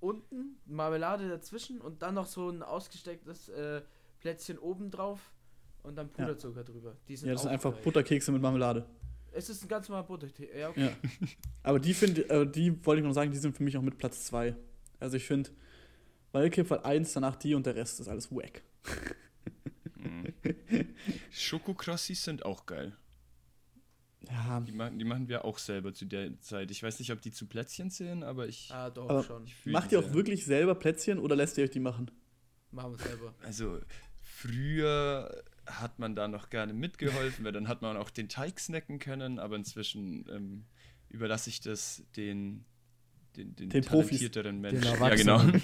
[0.00, 3.80] unten, Marmelade dazwischen und dann noch so ein ausgestecktes äh,
[4.20, 5.32] Plätzchen oben drauf
[5.82, 6.94] und dann Puderzucker drüber.
[7.08, 7.80] Die sind ja, das sind einfach geil.
[7.84, 8.84] Butterkekse mit Marmelade.
[9.32, 10.50] Es ist ein ganz normaler Buttertee.
[10.54, 10.90] Ja, okay.
[10.90, 11.28] Ja.
[11.62, 13.96] Aber die finde, äh, die wollte ich noch sagen, die sind für mich auch mit
[13.96, 14.54] Platz 2.
[15.00, 15.48] Also ich finde
[16.32, 18.62] Vanillekipferl 1, danach die und der Rest ist alles wack.
[21.44, 22.96] Schokokrossis sind auch geil.
[24.28, 26.70] Ja, Die machen, die machen wir auch selber zu der Zeit.
[26.70, 28.70] Ich weiß nicht, ob die zu Plätzchen zählen, aber ich.
[28.72, 29.44] Ah, doch, Aber- schon.
[29.46, 30.14] ich fühl macht ihr auch sehr.
[30.14, 32.10] wirklich selber Plätzchen oder lässt ihr euch die machen?
[32.70, 33.34] Machen wir selber.
[33.42, 33.80] Also
[34.22, 38.98] früher hat man da noch gerne mitgeholfen, weil dann hat man auch den Teig snacken
[38.98, 40.64] können, aber inzwischen ähm,
[41.10, 42.64] überlasse ich das den,
[43.36, 44.20] den, den, Den Profis.
[44.20, 44.84] talentierteren Menschen.
[44.84, 45.62] ja, Erwachsenen.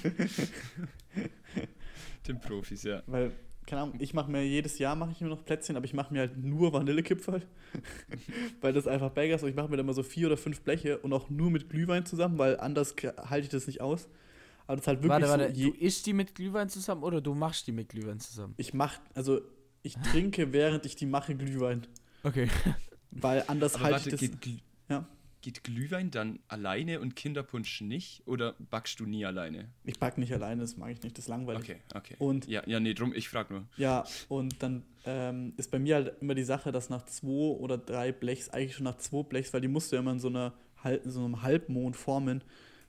[1.15, 1.27] genau.
[2.29, 3.03] den Profis, ja.
[3.07, 3.33] Weil,
[3.71, 6.13] keine Ahnung, ich mache mir jedes Jahr mache ich mir noch Plätzchen, aber ich mache
[6.13, 7.43] mir halt nur Vanillekipferl.
[8.61, 10.63] weil das einfach Bagger ist und ich mache mir dann mal so vier oder fünf
[10.63, 14.09] Bleche und auch nur mit Glühwein zusammen, weil anders halte ich das nicht aus.
[14.67, 15.71] Aber das ist halt wirklich Warte, warte, so.
[15.71, 18.55] Du isst die mit Glühwein zusammen oder du machst die mit Glühwein zusammen?
[18.57, 19.41] ich mach, also
[19.83, 21.87] ich trinke, während ich die mache, Glühwein.
[22.25, 22.49] Okay.
[23.13, 24.41] Weil anders halte ich das.
[24.41, 25.07] geht, Ja.
[25.43, 28.23] Geht Glühwein dann alleine und Kinderpunsch nicht?
[28.27, 29.69] Oder backst du nie alleine?
[29.85, 31.63] Ich backe nicht alleine, das mag ich nicht, das ist langweilig.
[31.63, 32.17] Okay, okay.
[32.19, 33.65] Und ja, ja, nee, drum, ich frag nur.
[33.77, 37.79] Ja, und dann ähm, ist bei mir halt immer die Sache, dass nach zwei oder
[37.79, 40.29] drei Blechs, eigentlich schon nach zwei Blechs, weil die musst du ja immer in so,
[40.29, 40.53] einer,
[40.85, 42.43] in so einem Halbmond formen,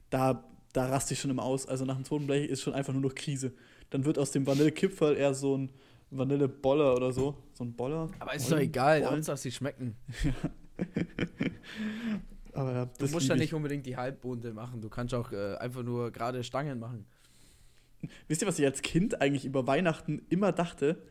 [0.09, 1.65] da, da raste ich schon immer aus.
[1.67, 3.53] Also nach dem zweiten Blech ist schon einfach nur noch Krise.
[3.89, 5.69] Dann wird aus dem Vanillekipferl eher so ein
[6.09, 7.37] Vanilleboller oder so.
[7.53, 8.09] So ein Boller.
[8.19, 9.13] Aber ist Bollen- doch egal, Bollen.
[9.15, 9.95] Hauptsache sie schmecken.
[12.53, 13.41] Aber ja, Du musst ja ich.
[13.41, 14.81] nicht unbedingt die Halbbunde machen.
[14.81, 17.05] Du kannst auch äh, einfach nur gerade Stangen machen.
[18.27, 21.01] Wisst ihr, was ich als Kind eigentlich über Weihnachten immer dachte?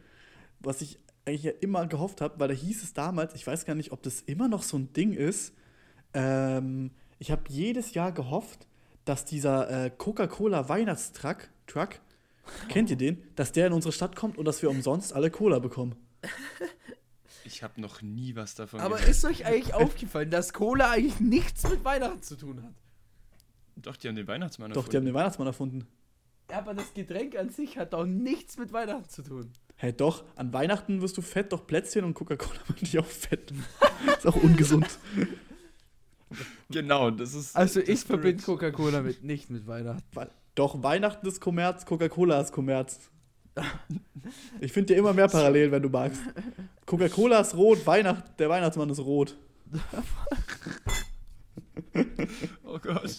[0.61, 3.75] Was ich eigentlich ja immer gehofft habe, weil da hieß es damals, ich weiß gar
[3.75, 5.55] nicht, ob das immer noch so ein Ding ist.
[6.15, 8.67] Ähm, ich habe jedes Jahr gehofft,
[9.05, 12.01] dass dieser äh, Coca-Cola Weihnachtstruck, Truck,
[12.69, 15.59] kennt ihr den, dass der in unsere Stadt kommt und dass wir umsonst alle Cola
[15.59, 15.95] bekommen.
[17.53, 19.11] Ich habe noch nie was davon Aber gehört.
[19.11, 22.75] ist euch eigentlich aufgefallen, dass Cola eigentlich nichts mit Weihnachten zu tun hat?
[23.77, 25.87] Doch, die haben den Weihnachtsmann Doch, die haben den Weihnachtsmann erfunden.
[26.51, 29.53] Ja, aber das Getränk an sich hat doch nichts mit Weihnachten zu tun.
[29.77, 33.53] Hey, doch, an Weihnachten wirst du fett, doch Plätzchen und Coca-Cola machen dich auch fett.
[34.17, 34.87] ist auch ungesund.
[36.71, 37.57] Genau, das ist.
[37.57, 38.43] Also das ich verbinde.
[38.43, 40.05] Coca-Cola mit nicht mit Weihnachten.
[40.55, 43.11] Doch, Weihnachten ist Kommerz, Coca-Cola ist Kommerz.
[44.61, 46.21] Ich finde dir immer mehr Parallelen, wenn du magst.
[46.87, 49.37] Coca-Cola ist rot, Weihnacht, der Weihnachtsmann ist rot.
[52.65, 53.17] Oh Gott.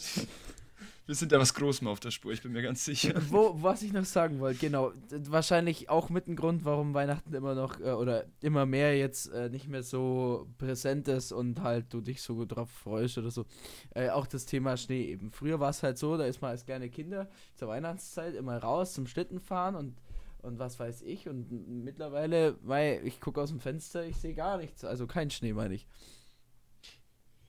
[1.08, 3.22] Wir sind da was Großem auf der Spur, ich bin mir ganz sicher.
[3.30, 4.94] Wo, was ich noch sagen wollte, genau,
[5.28, 9.50] wahrscheinlich auch mit ein Grund, warum Weihnachten immer noch äh, oder immer mehr jetzt äh,
[9.50, 13.46] nicht mehr so präsent ist und halt du dich so gut drauf freust oder so.
[13.94, 15.32] Äh, auch das Thema Schnee eben.
[15.32, 18.94] Früher war es halt so, da ist man als kleine Kinder zur Weihnachtszeit immer raus
[18.94, 19.98] zum Schlittenfahren und
[20.42, 21.52] und was weiß ich und
[21.84, 25.76] mittlerweile, weil ich gucke aus dem Fenster, ich sehe gar nichts, also kein Schnee meine
[25.76, 25.88] ich.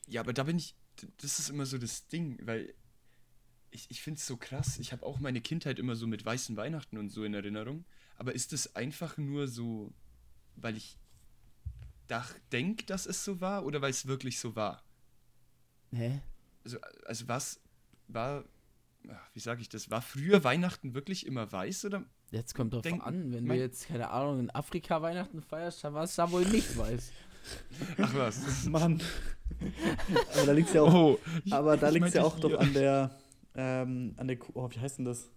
[0.08, 0.74] Ja, aber da bin ich
[1.18, 2.74] das ist immer so das Ding, weil
[3.70, 4.78] ich, ich finde es so krass.
[4.78, 7.84] Ich habe auch meine Kindheit immer so mit weißen Weihnachten und so in Erinnerung.
[8.16, 9.92] Aber ist es einfach nur so,
[10.56, 10.98] weil ich
[12.52, 14.82] denke, dass es so war oder weil es wirklich so war?
[15.92, 16.20] Hä?
[16.64, 17.60] Also, also was
[18.08, 18.44] war,
[19.08, 22.04] ach, wie sage ich das, war früher Weihnachten wirklich immer weiß oder?
[22.32, 25.84] Jetzt kommt drauf Denken- an, wenn mein- du jetzt, keine Ahnung, in Afrika Weihnachten feierst,
[25.84, 27.12] dann war es da wohl nicht weiß.
[27.98, 28.64] Ach was.
[28.66, 29.00] Mann.
[30.34, 31.18] aber da liegt es ja auch, Oh,
[31.50, 32.60] aber da liegt's ja auch doch hier.
[32.60, 33.10] an der,
[33.54, 35.28] ähm, an der, oh, wie heißt denn das?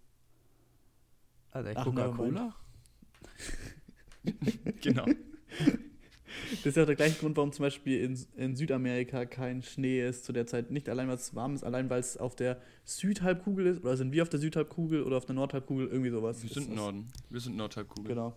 [1.51, 2.55] Alter, Ach, Coca-Cola?
[4.81, 5.05] genau.
[6.51, 10.07] Das ist ja auch der gleiche Grund, warum zum Beispiel in, in Südamerika kein Schnee
[10.07, 10.71] ist zu der Zeit.
[10.71, 13.83] Nicht allein, weil es warm ist, allein weil es auf der Südhalbkugel ist.
[13.83, 15.87] Oder sind wir auf der Südhalbkugel oder auf der Nordhalbkugel?
[15.87, 16.41] Irgendwie sowas.
[16.43, 16.75] Wir sind das.
[16.75, 17.07] Norden.
[17.29, 18.09] Wir sind Nordhalbkugel.
[18.09, 18.35] Genau.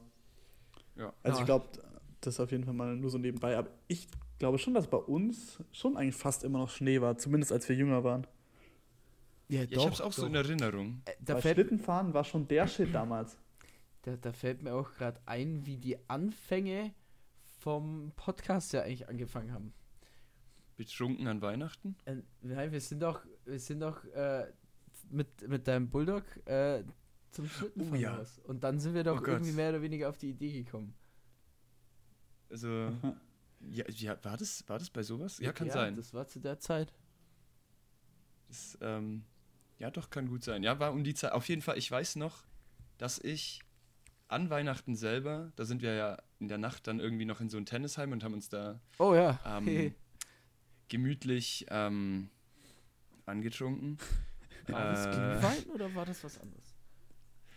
[0.97, 1.13] Ja.
[1.23, 1.43] Also Ja.
[1.43, 1.67] ich glaube,
[2.21, 3.57] das ist auf jeden Fall mal nur so nebenbei.
[3.57, 4.09] Aber ich
[4.39, 7.19] glaube schon, dass bei uns schon eigentlich fast immer noch Schnee war.
[7.19, 8.27] Zumindest als wir jünger waren.
[9.49, 11.01] Ja, Ja, ich hab's auch so in Erinnerung.
[11.05, 13.37] Äh, da, Schlittenfahren war schon der Shit damals.
[14.03, 16.93] da, da fällt mir auch gerade ein, wie die Anfänge
[17.59, 19.75] vom Podcast ja eigentlich angefangen haben.
[20.77, 21.97] Betrunken an Weihnachten?
[22.05, 24.47] Äh, nein, wir sind doch, wir sind doch äh,
[25.11, 26.85] mit, mit deinem Bulldog äh,
[27.31, 28.17] zum Schlittenfahren Oh ja.
[28.17, 28.41] raus.
[28.45, 29.29] Und dann sind wir doch Oh Gott.
[29.29, 30.95] irgendwie mehr oder weniger auf die Idee gekommen.
[32.49, 32.69] Also,
[33.71, 35.39] ja, ja war, das, war das bei sowas?
[35.39, 35.97] Ja, kann sein.
[35.97, 36.93] Das war zu der Zeit.
[38.47, 39.25] Das, ähm,
[39.79, 40.63] ja, doch, kann gut sein.
[40.63, 41.33] Ja, war um die Zeit.
[41.33, 42.45] Auf jeden Fall, ich weiß noch,
[42.99, 43.61] dass ich
[44.29, 47.57] an Weihnachten selber, da sind wir ja in der Nacht dann irgendwie noch in so
[47.57, 49.41] ein Tennisheim und haben uns da Oh ja.
[49.45, 49.95] ähm,
[50.89, 52.31] gemütlich ähm,
[53.27, 53.99] angetrunken.
[54.69, 56.75] war das äh, Glühwein oder war das was anderes?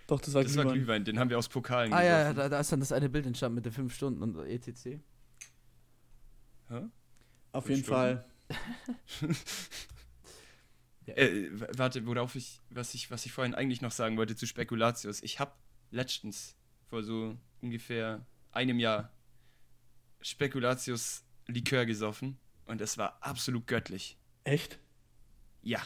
[0.07, 0.79] Doch, das war Das war Glühwein.
[0.79, 2.37] Glühwein, den haben wir aus Pokalen Ah ja, ja, gesoffen.
[2.37, 4.99] da, da ist dann das eine Bild entstanden mit den fünf Stunden und etc.
[6.69, 6.87] Hä?
[7.53, 8.25] Auf Fünf jeden Fall.
[11.07, 15.21] Äh, warte, worauf ich was, ich, was ich vorhin eigentlich noch sagen wollte zu Spekulatius.
[15.23, 15.51] Ich habe
[15.89, 16.55] letztens,
[16.91, 19.09] vor so ungefähr einem Jahr,
[20.21, 24.17] Spekulatius Likör gesoffen und es war absolut göttlich.
[24.43, 24.77] Echt?
[25.63, 25.81] Ja,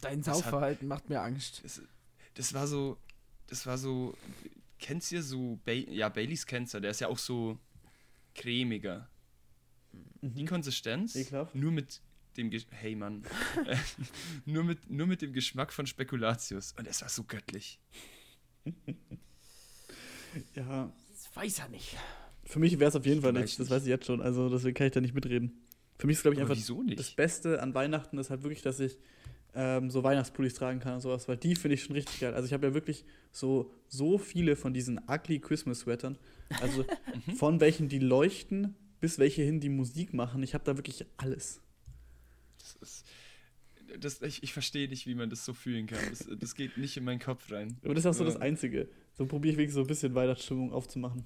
[0.00, 1.62] Dein Das hat- Saufverhalten macht mir Angst.
[1.64, 1.82] das,
[2.34, 2.96] das war so,
[3.48, 4.16] das war so,
[4.78, 7.58] kennst ihr so, ba ja, Baileys kennst du, der ist ja auch so
[8.36, 9.08] cremiger.
[10.22, 10.46] Die Mhm.
[10.46, 11.54] Konsistenz, Ekelhaft.
[11.56, 12.00] nur mit
[12.36, 13.24] dem, Gesch hey Mann,
[14.44, 17.80] nur, mit, nur mit dem Geschmack von Spekulatius und es war so göttlich.
[20.54, 21.96] Ja, Das weiß er nicht.
[22.44, 23.56] für mich wäre es auf jeden Fall nichts.
[23.56, 24.20] Das weiß ich jetzt schon.
[24.20, 25.52] Also deswegen kann ich da nicht mitreden.
[25.98, 28.80] Für mich ist, glaube ich, Aber einfach das Beste an Weihnachten ist halt wirklich, dass
[28.80, 28.98] ich
[29.54, 32.34] ähm, so Weihnachtspullis tragen kann und sowas, weil die finde ich schon richtig geil.
[32.34, 36.18] Also ich habe ja wirklich so, so viele von diesen ugly Christmas Sweatern.
[36.60, 36.84] Also
[37.26, 37.36] Mhm.
[37.36, 40.42] von welchen die leuchten bis welche hin die Musik machen.
[40.42, 41.60] Ich habe da wirklich alles.
[42.58, 43.06] Das ist,
[44.00, 45.98] das, ich, ich verstehe nicht, wie man das so fühlen kann.
[46.10, 47.76] Das, das geht nicht in meinen Kopf rein.
[47.84, 48.88] Aber das ist auch so das Einzige.
[49.14, 51.24] So probiere ich wirklich so ein bisschen Weihnachtsstimmung aufzumachen.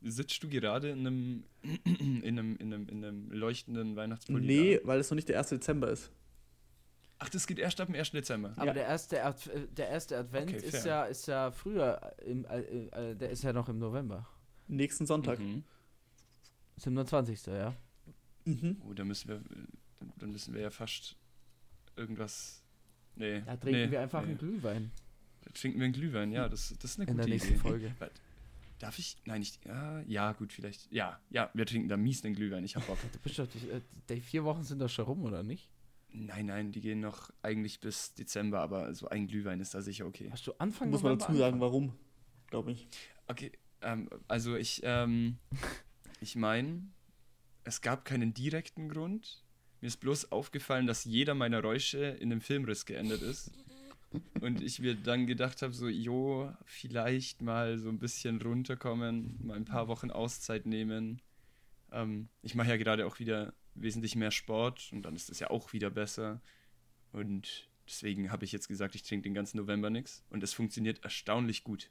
[0.00, 1.44] Sitzt du gerade in einem,
[1.84, 4.46] in einem, in einem, in einem leuchtenden Weihnachtspulli?
[4.46, 4.86] Nee, da?
[4.86, 5.50] weil es noch nicht der 1.
[5.50, 6.10] Dezember ist.
[7.18, 8.10] Ach, das geht erst ab dem 1.
[8.10, 8.52] Dezember.
[8.56, 8.72] Aber Ja.
[8.72, 12.60] der erste, Ad äh, der erste Advent Okay, ist, ja, ist ja früher, im, äh,
[12.60, 14.26] äh, der ist ja noch im November.
[14.66, 15.38] Nächsten Sonntag.
[15.38, 15.62] Mhm.
[16.78, 17.46] 27.
[17.46, 17.74] ja.
[18.44, 18.82] Mhm.
[18.88, 19.40] Oh, da müssen wir,
[20.18, 21.16] dann- müssen wir ja fast
[21.96, 22.64] irgendwas.
[23.14, 23.42] Nee.
[23.42, 24.30] Da trinken nee, wir einfach nee.
[24.30, 24.90] einen Glühwein
[25.54, 27.58] trinken wir einen Glühwein, ja, das, das ist eine in gute der nächsten Idee.
[27.58, 27.94] Folge.
[28.78, 29.16] Darf ich?
[29.26, 29.64] Nein, nicht.
[29.64, 30.90] Ja, ja, gut, vielleicht.
[30.90, 32.64] Ja, ja, wir trinken da mies einen Glühwein.
[32.64, 32.98] Ich hab Bock.
[33.12, 35.68] Du bist doch, die, äh, die vier Wochen sind doch schon rum, oder nicht?
[36.10, 40.04] Nein, nein, die gehen noch eigentlich bis Dezember, aber so ein Glühwein ist da sicher
[40.04, 40.28] okay.
[40.32, 41.94] Hast du Anfang Muss man dazu sagen, warum,
[42.48, 42.88] glaube ich.
[43.28, 43.52] Okay,
[43.82, 45.38] ähm, also ich, ähm,
[46.20, 46.82] ich meine,
[47.64, 49.44] es gab keinen direkten Grund.
[49.80, 53.52] Mir ist bloß aufgefallen, dass jeder meiner Räusche in einem Filmriss geendet ist.
[54.40, 59.56] Und ich mir dann gedacht habe, so, jo, vielleicht mal so ein bisschen runterkommen, mal
[59.56, 61.22] ein paar Wochen Auszeit nehmen.
[61.90, 65.50] Ähm, ich mache ja gerade auch wieder wesentlich mehr Sport und dann ist es ja
[65.50, 66.40] auch wieder besser.
[67.12, 70.24] Und deswegen habe ich jetzt gesagt, ich trinke den ganzen November nichts.
[70.30, 71.90] Und es funktioniert erstaunlich gut.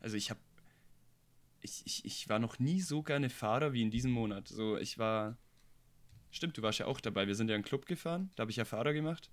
[0.00, 0.40] Also ich habe
[1.62, 4.48] ich, ich, ich war noch nie so gerne Fahrer wie in diesem Monat.
[4.48, 5.36] So, ich war.
[6.30, 7.26] Stimmt, du warst ja auch dabei.
[7.26, 9.30] Wir sind ja in den Club gefahren, da habe ich ja Fahrer gemacht.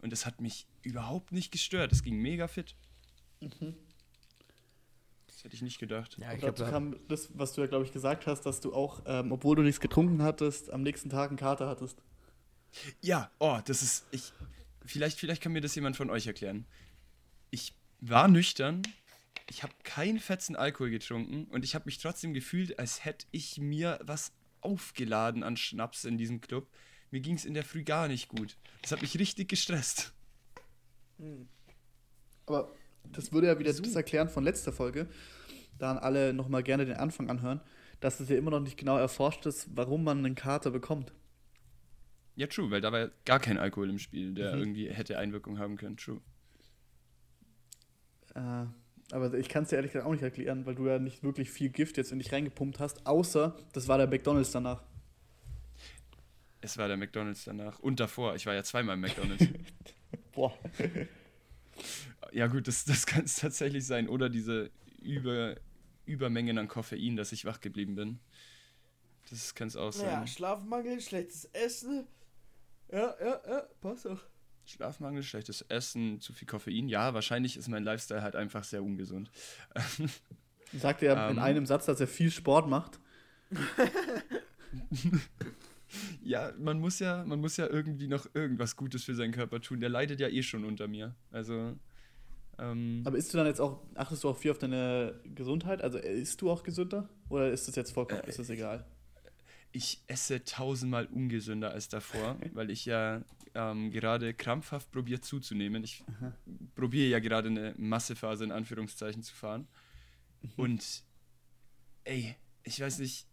[0.00, 1.92] Und es hat mich überhaupt nicht gestört.
[1.92, 2.74] Es ging mega fit.
[5.26, 6.16] Das hätte ich nicht gedacht.
[6.18, 8.74] Ja, Und ich dazu kam das, was du ja, glaube ich, gesagt hast, dass du
[8.74, 12.02] auch, ähm, obwohl du nichts getrunken hattest, am nächsten Tag einen Kater hattest.
[13.00, 14.06] Ja, oh, das ist.
[14.10, 14.32] Ich,
[14.84, 16.66] vielleicht, vielleicht kann mir das jemand von euch erklären.
[17.50, 18.82] Ich war nüchtern,
[19.48, 23.58] ich habe keinen fetzen Alkohol getrunken und ich habe mich trotzdem gefühlt, als hätte ich
[23.58, 26.68] mir was aufgeladen an Schnaps in diesem Club.
[27.10, 28.56] Mir ging es in der Früh gar nicht gut.
[28.82, 30.12] Das hat mich richtig gestresst.
[32.46, 32.72] Aber
[33.12, 35.08] das würde ja wieder das erklären von letzter Folge.
[35.78, 37.60] Da an alle nochmal gerne den Anfang anhören,
[38.00, 41.12] dass es ja immer noch nicht genau erforscht ist, warum man einen Kater bekommt.
[42.36, 44.60] Ja, true, weil da war gar kein Alkohol im Spiel, der Mhm.
[44.60, 45.96] irgendwie hätte Einwirkung haben können.
[45.96, 46.20] True.
[48.34, 48.66] Äh,
[49.12, 51.50] aber ich kann es dir ehrlich gesagt auch nicht erklären, weil du ja nicht wirklich
[51.50, 54.82] viel Gift jetzt in dich reingepumpt hast, außer das war der McDonalds danach.
[56.60, 58.34] Es war der McDonalds danach und davor.
[58.36, 59.46] Ich war ja zweimal im McDonalds.
[60.32, 60.56] Boah.
[62.32, 64.08] ja, gut, das, das kann es tatsächlich sein.
[64.08, 64.70] Oder diese
[65.00, 65.56] Über,
[66.04, 68.20] Übermengen an Koffein, dass ich wach geblieben bin.
[69.30, 70.06] Das kann es auch sein.
[70.06, 72.06] Ja, Schlafmangel, schlechtes Essen.
[72.92, 74.20] Ja, ja, ja, passt auch.
[74.66, 76.88] Schlafmangel, schlechtes Essen, zu viel Koffein.
[76.88, 79.30] Ja, wahrscheinlich ist mein Lifestyle halt einfach sehr ungesund.
[80.72, 81.42] Sagt er in Ähm.
[81.42, 83.00] einem Satz, dass er viel Sport macht.
[86.22, 89.80] Ja, man muss ja, man muss ja irgendwie noch irgendwas Gutes für seinen Körper tun.
[89.80, 91.14] Der leidet ja eh schon unter mir.
[91.30, 91.76] Also,
[92.58, 95.80] ähm, Aber isst du dann jetzt auch, achtest du auch viel auf deine Gesundheit?
[95.82, 97.08] Also äh, isst du auch gesünder?
[97.30, 98.86] Oder ist das jetzt vollkommen, Äh, ist das egal?
[99.72, 103.22] ich esse tausendmal ungesünder als davor, weil ich ja
[103.54, 105.84] ähm, gerade krampfhaft probiere zuzunehmen.
[105.84, 106.02] Ich
[106.74, 109.68] probiere ja gerade eine Massephase in Anführungszeichen zu fahren.
[110.56, 111.04] Und
[112.04, 113.26] ey, ich weiß nicht,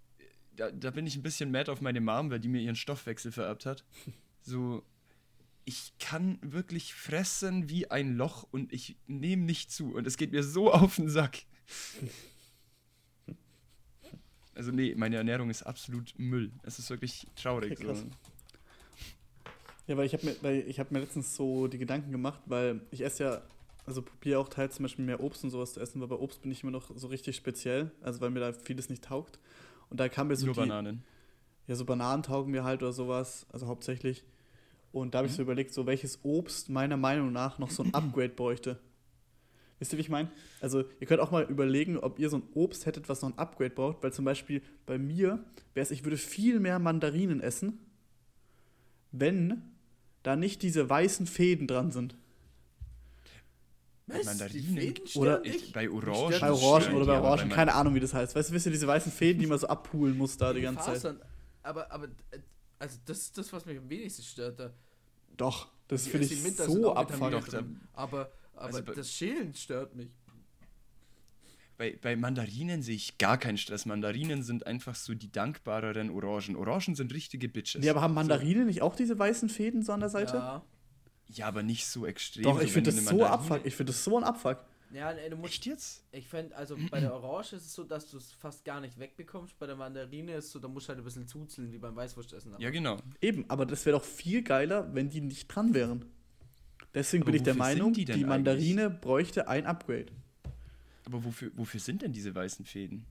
[0.57, 3.31] da, da bin ich ein bisschen mad auf meine Mom, weil die mir ihren Stoffwechsel
[3.31, 3.85] vererbt hat.
[4.41, 4.83] So,
[5.65, 9.93] ich kann wirklich fressen wie ein Loch und ich nehme nicht zu.
[9.93, 11.39] Und es geht mir so auf den Sack.
[14.55, 16.51] Also nee, meine Ernährung ist absolut Müll.
[16.63, 17.77] Es ist wirklich traurig.
[17.79, 17.99] Krass.
[17.99, 18.07] so.
[19.85, 22.81] Ja, weil ich habe mir, weil ich hab mir letztens so die Gedanken gemacht, weil
[22.91, 23.41] ich esse ja,
[23.85, 26.41] also probiere auch teils zum Beispiel mehr Obst und sowas zu essen, weil bei Obst
[26.41, 29.39] bin ich immer noch so richtig speziell, also weil mir da vieles nicht taugt.
[29.89, 31.03] Und da kam mir so Nur die, Bananen.
[31.67, 34.23] ja, so Bananen taugen mir halt oder sowas, also hauptsächlich.
[34.91, 37.93] Und da habe ich so überlegt, so welches Obst meiner Meinung nach noch so ein
[37.93, 38.79] Upgrade bräuchte.
[39.79, 40.29] Wisst ihr, wie ich meine?
[40.59, 43.37] Also, ihr könnt auch mal überlegen, ob ihr so ein Obst hättet, was noch ein
[43.37, 47.77] Upgrade braucht, weil zum Beispiel bei mir wäre es, ich würde viel mehr Mandarinen essen,
[49.11, 49.61] wenn
[50.23, 52.15] da nicht diese weißen Fäden dran sind.
[54.07, 54.25] Was?
[54.25, 54.75] Mandarinen?
[54.75, 55.73] Die Oder- dich?
[55.73, 56.39] Bei Die Orangen.
[56.39, 58.35] Bei Orangen oder die, bei Orangen, keine Ahnung, wie das heißt.
[58.35, 60.85] Weißt du, wisst ihr, diese weißen Fäden, die man so abpulen muss da die ganze
[60.85, 60.93] Zeit?
[60.95, 61.21] Fasern.
[61.63, 62.39] Aber, aber, äh,
[62.79, 64.59] also das ist das, was mich am wenigsten stört.
[64.59, 64.71] Da.
[65.35, 67.79] Doch, das Die- finde die ich so abfuckend.
[67.93, 70.07] Aber, aber Also das Schälen stört mich.
[71.77, 73.85] Bei, bei Mandarinen sehe ich gar keinen Stress.
[73.85, 76.55] Mandarinen sind einfach so die dankbareren Orangen.
[76.55, 77.81] Orangen sind richtige Bitches.
[77.81, 80.37] Nee, aber haben Mandarinen nicht auch diese weißen Fäden so an der Seite?
[80.37, 80.63] Ja.
[81.29, 82.43] Ja, aber nicht so extrem.
[82.43, 83.61] Doch, ich finde das so abfuck.
[83.65, 84.59] Ich finde das so ein Abfuck.
[84.93, 85.53] Ja, nee, du musst.
[85.53, 86.03] Echt jetzt?
[86.11, 88.97] Ich fände, also bei der Orange ist es so, dass du es fast gar nicht
[88.97, 89.59] wegbekommst.
[89.59, 91.95] Bei der Mandarine ist es so, da musst du halt ein bisschen zuzeln, wie beim
[91.95, 92.53] Weißwurstessen.
[92.57, 92.97] Ja, genau.
[93.21, 96.05] Eben, aber das wäre doch viel geiler, wenn die nicht dran wären.
[96.93, 100.07] Deswegen Aber bin ich der Meinung, die die, Mandarine bräuchte ein Upgrade.
[101.05, 103.05] Aber wofür, wofür sind denn diese weißen Fäden?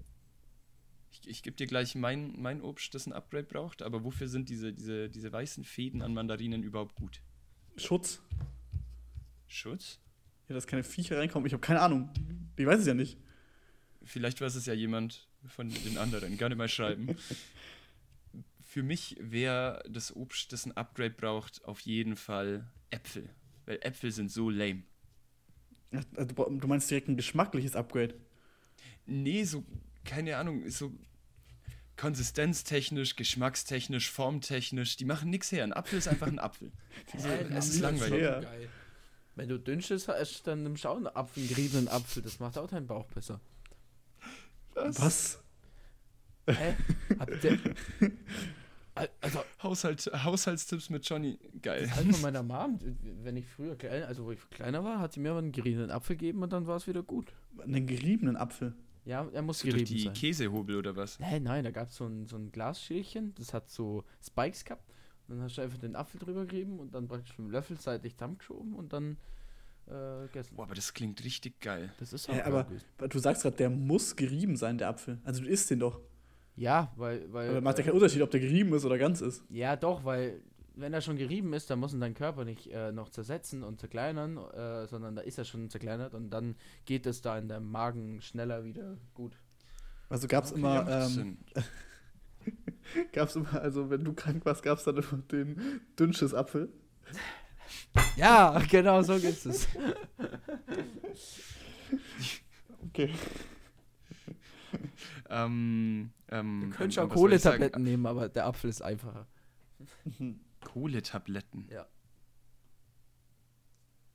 [1.11, 4.49] Ich, ich gebe dir gleich mein, mein Obst, das ein Upgrade braucht, aber wofür sind
[4.49, 7.21] diese, diese, diese weißen Fäden an Mandarinen überhaupt gut?
[7.77, 8.21] Schutz.
[9.47, 9.99] Schutz?
[10.49, 11.47] Ja, dass keine Viecher reinkommen.
[11.47, 12.11] Ich habe keine Ahnung.
[12.57, 13.19] Ich weiß es ja nicht.
[14.05, 16.37] Vielleicht weiß es ja jemand von den anderen.
[16.39, 17.17] Gerne mal schreiben.
[18.63, 23.29] Für mich wäre das Obst, das ein Upgrade braucht, auf jeden Fall Äpfel.
[23.65, 24.83] Weil Äpfel sind so lame.
[26.15, 28.15] Also, Du meinst direkt ein geschmackliches Upgrade.
[29.07, 29.65] Nee, so,
[30.05, 30.93] keine Ahnung, ist so
[31.97, 35.65] konsistenztechnisch, geschmackstechnisch, formtechnisch, die machen nichts her.
[35.65, 36.71] Ein Apfel ist einfach ein Apfel.
[37.15, 38.21] Also, Äh, es ist langweilig.
[38.21, 38.41] her.
[38.43, 38.69] Geil.
[39.35, 42.23] Wenn du dünnsches hast, dann nimmst du auch einen Apfel, einen geriebenen Apfel.
[42.23, 43.41] Das macht auch deinen Bauch besser.
[44.75, 45.39] Was?
[46.49, 46.75] Hä?
[47.19, 47.59] Habt ihr.
[49.21, 51.95] Also, Haushalt, Haushaltstipps mit Johnny, geil.
[51.95, 52.79] halt von meiner Mom,
[53.25, 55.91] wenn ich früher klein, also wo ich kleiner war, hat sie mir aber einen geriebenen
[55.91, 57.31] Apfel gegeben und dann war es wieder gut.
[57.63, 58.75] Einen geriebenen Apfel.
[59.07, 60.13] Ja, er muss Durch gerieben die sein.
[60.13, 61.19] Käsehobel oder was?
[61.21, 64.83] Nein, nein, da gab es so ein, so ein Glasschälchen, das hat so Spikes gehabt.
[65.29, 67.79] Und dann hast du einfach den Apfel drüber gerieben und dann praktisch mit dem Löffel
[67.81, 69.17] seitlich zusammengeschoben und dann
[69.87, 70.57] äh, gegessen.
[70.57, 71.93] Boah, aber das klingt richtig geil.
[71.99, 72.85] Das ist Ja, geil aber gewesen.
[73.09, 75.19] du sagst gerade, der muss gerieben sein, der Apfel.
[75.25, 76.01] Also du isst den doch.
[76.57, 77.33] Ja, weil.
[77.33, 79.45] weil Aber macht ja äh, keinen Unterschied, ob der gerieben ist oder ganz ist.
[79.51, 80.41] Ja, doch, weil
[80.77, 83.81] wenn er schon gerieben ist, dann muss ihn dein Körper nicht äh, noch zersetzen und
[83.81, 86.55] zerkleinern, äh, sondern da ist er schon zerkleinert und dann
[86.85, 89.33] geht es da in deinem Magen schneller wieder gut.
[90.09, 91.39] Also gab's Okay, immer, ähm, Sinn.
[93.13, 96.69] gab's immer, also wenn du krank warst, gab's dann immer den dünnsches Apfel.
[98.17, 99.67] Ja, genau so gibt es.
[102.89, 103.13] Okay.
[105.29, 107.15] Ähm, ähm, Du könntest ähm, auch?
[107.15, 109.27] Kohletabletten nehmen, aber der Apfel ist einfacher.
[110.67, 111.69] Kohletabletten.
[111.71, 111.87] Ja.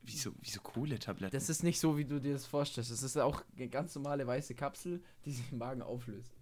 [0.04, 1.32] Wieso, wieso Kohletabletten?
[1.38, 2.92] Das ist nicht so, wie du dir das vorstellst.
[2.92, 6.34] Das ist auch eine ganz normale weiße Kapsel, die sich im Magen auflöst.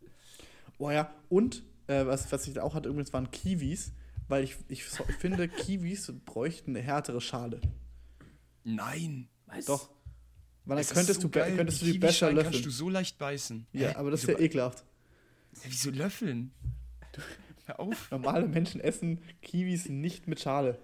[0.78, 3.91] Oh ja, und äh, was, was ich auch hatte übrigens waren Kiwis,
[4.30, 7.60] weil ich, ich, finde, Kiwis bräuchten eine härtere Schale.
[8.64, 9.28] Nein.
[9.45, 9.66] Was?
[9.66, 9.89] Doch.
[10.66, 12.72] Weil dann Es ist könntest, so du, geil, könntest du die besser kannst du löffeln.
[12.72, 13.68] so leicht beißen.
[13.74, 13.95] Ja, Hä?
[13.95, 14.86] aber das ist wieso, ja be- ekelhaft.
[15.55, 16.51] Ja, wieso löffeln?
[17.70, 18.09] Hör auf.
[18.09, 20.80] Normale Menschen essen Kiwis nicht mit Schale.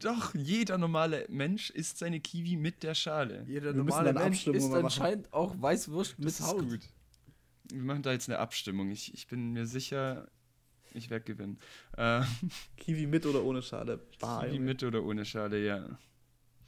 [0.00, 3.44] Doch, jeder normale Mensch isst seine Kiwi mit der Schale.
[3.46, 6.60] Jeder Wir normale Mensch isst anscheinend auch Weißwurst mit Das ist Haut.
[6.68, 6.80] gut.
[7.70, 8.90] Wir machen da jetzt eine Abstimmung.
[8.90, 10.28] Ich, ich bin mir sicher,
[10.94, 11.58] ich werde gewinnen.
[11.96, 12.22] Äh,
[12.78, 14.00] Kiwi mit oder ohne Schale.
[14.18, 14.64] Bah, Kiwi Junge.
[14.66, 15.98] mit oder ohne Schale, ja.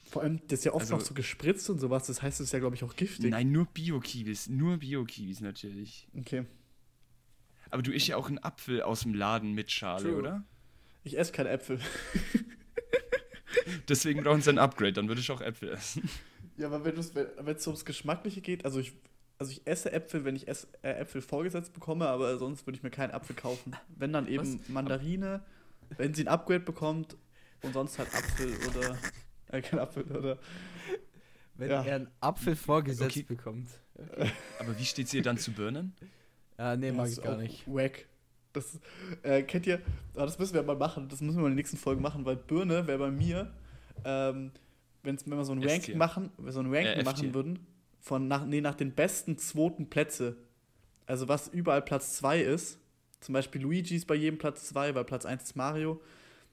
[0.04, 2.06] Vor allem, das ist ja oft Also- noch so gespritzt und sowas.
[2.08, 3.30] Das heißt, es ist ja, glaube ich, auch giftig.
[3.30, 4.48] Nein, nur Bio-Kiwis.
[4.48, 6.08] Nur Bio-Kiwis natürlich.
[6.18, 6.44] Okay.
[7.70, 10.18] Aber du isst ja auch einen Apfel aus dem Laden mit Schale, True.
[10.18, 10.44] oder?
[11.04, 11.80] Ich esse keine Äpfel.
[13.88, 16.08] Deswegen brauchen sie ein Upgrade, dann würde ich auch Äpfel essen.
[16.56, 18.92] Ja, aber wenn es wenn es ums Geschmackliche geht, also ich,
[19.38, 22.82] also ich esse Äpfel, wenn ich ess, äh, Äpfel vorgesetzt bekomme, aber sonst würde ich
[22.82, 23.72] mir keinen Apfel kaufen.
[23.96, 25.42] Wenn dann eben Mandarine,
[25.96, 27.16] wenn sie ein Upgrade bekommt
[27.62, 28.96] und sonst halt Apfel oder
[29.48, 30.38] äh, kein Apfel oder
[31.56, 31.82] Wenn Ja.
[31.82, 33.22] er einen Apfel vorgesetzt Okay.
[33.24, 33.70] bekommt.
[34.58, 35.94] Aber wie steht ihr dann zu Birnen?
[36.60, 37.66] Ja, nee, mag das ich gar auch nicht.
[37.66, 38.06] Wack.
[38.52, 38.78] Das
[39.22, 39.80] äh, kennt ihr,
[40.14, 42.36] ah, das müssen wir mal machen, das müssen wir in der nächsten Folge machen, weil
[42.36, 43.50] Birne wäre bei mir,
[44.04, 44.50] ähm,
[45.02, 45.62] wenn's, wenn wir so ein.
[45.66, 47.60] Ranking machen, wenn wir so ein Ranking Äh, machen würden,
[48.00, 50.36] von nach, nee, nach den besten zweiten Plätze,
[51.06, 52.78] also was überall Platz 2 ist,
[53.20, 56.00] zum Beispiel Luigi ist bei jedem Platz 2, weil Platz 1 ist Mario,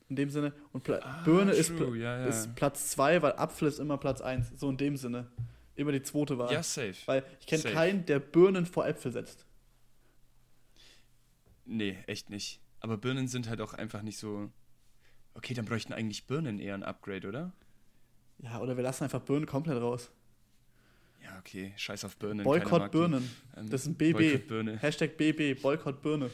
[0.08, 2.26] in dem Sinne, und Pla Ah, Birne ist, Pla ja, ja.
[2.28, 5.28] ist Platz 2, weil Apfel ist immer Platz 1, so in dem Sinne,
[5.76, 6.54] immer die zweite Wahl.
[6.54, 6.96] Ja, safe.
[7.08, 9.47] Weil ich kenne keinen, der Birnen vor Äpfel setzt.
[11.68, 12.62] Nee, echt nicht.
[12.80, 14.52] Aber Birnen sind halt auch einfach nicht so.
[15.34, 17.54] Okay, dann bräuchten eigentlich Birnen eher ein Upgrade, oder?
[18.40, 20.12] Ja, oder wir lassen einfach Birnen komplett raus.
[21.24, 21.74] Ja, okay.
[21.76, 22.44] Scheiß auf Birnen.
[22.44, 22.92] Boykott.
[22.92, 23.30] Birnen.
[23.56, 24.14] Ähm, Das ist ein BB.
[24.18, 24.78] Boykott Birne.
[24.78, 26.30] Hashtag BB, Boykott Birne.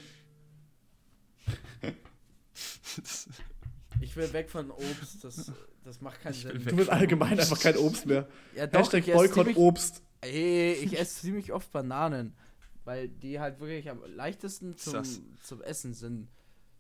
[4.02, 5.52] Ich will weg von Obst, das,
[5.84, 6.64] das macht keinen Ich Sinn.
[6.66, 8.28] Du willst allgemein einfach kein Obst mehr.
[8.56, 10.04] Ja, doch, Hashtag ich esse Boykott ziemlich, Obst.
[10.22, 12.36] ey, ich esse ziemlich oft Bananen,
[12.86, 15.22] weil die halt wirklich am leichtesten zum, Sass.
[15.44, 16.28] zum Essen sind.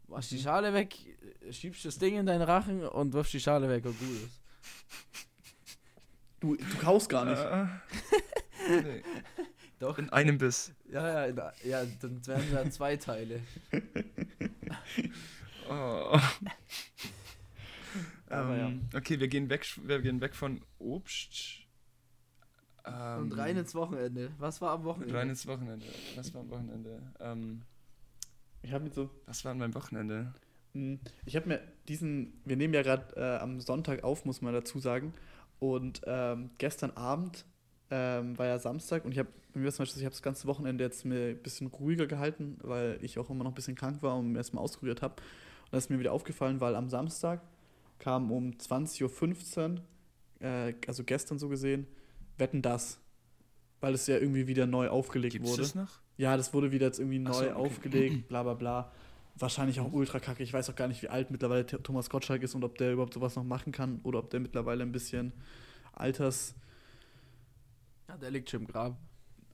[0.07, 0.95] Machst die Schale weg,
[1.49, 4.41] schiebst das Ding in deinen Rachen und wirfst die Schale weg und gut ist.
[6.39, 7.39] Du, du kaust gar nicht.
[7.39, 9.03] Äh, nee.
[9.79, 9.97] Doch.
[9.97, 10.73] In einem Biss.
[10.89, 13.41] Ja, ja, ja, dann wären da zwei Teile.
[15.69, 16.19] Oh.
[18.27, 18.67] Aber ja.
[18.67, 21.62] ähm, Okay, wir gehen weg, wir gehen weg von Obst.
[22.85, 24.31] Ähm, Und rein ins Wochenende.
[24.39, 25.13] Was war am Wochenende?
[25.15, 25.85] rein ins Wochenende.
[26.15, 27.01] Was war am Wochenende?
[27.19, 27.61] Ähm,
[28.61, 29.09] Ich habe mir so.
[29.25, 30.33] was war an meinem Wochenende?
[30.73, 32.41] mh, Ich habe mir diesen.
[32.45, 35.13] Wir nehmen ja gerade äh, am Sonntag auf, muss man dazu sagen.
[35.59, 37.45] Und ähm, gestern Abend
[37.89, 40.83] ähm, war ja Samstag und ich habe mir zum Beispiel, ich habe das ganze Wochenende
[40.83, 44.17] jetzt mir ein bisschen ruhiger gehalten, weil ich auch immer noch ein bisschen krank war
[44.17, 45.13] und mir erstmal auskuriert habe.
[45.65, 47.41] Und das ist mir wieder aufgefallen, weil am Samstag
[47.99, 49.77] kam um 20.15
[50.41, 51.87] Uhr, äh, also gestern so gesehen,
[52.37, 52.99] Wetten das.
[53.81, 55.61] Weil es ja irgendwie wieder neu aufgelegt Gibt es wurde.
[55.63, 55.99] das noch?
[56.17, 57.51] Ja, das wurde wieder jetzt irgendwie neu so, okay.
[57.51, 58.91] aufgelegt, bla bla bla.
[59.37, 60.43] Wahrscheinlich auch ultra kacke.
[60.43, 62.93] Ich weiß auch gar nicht, wie alt mittlerweile Th- Thomas Gottschalk ist und ob der
[62.93, 65.33] überhaupt sowas noch machen kann oder ob der mittlerweile ein bisschen
[65.91, 66.53] alters,
[68.07, 68.95] Ja, der liegt schon im Grab.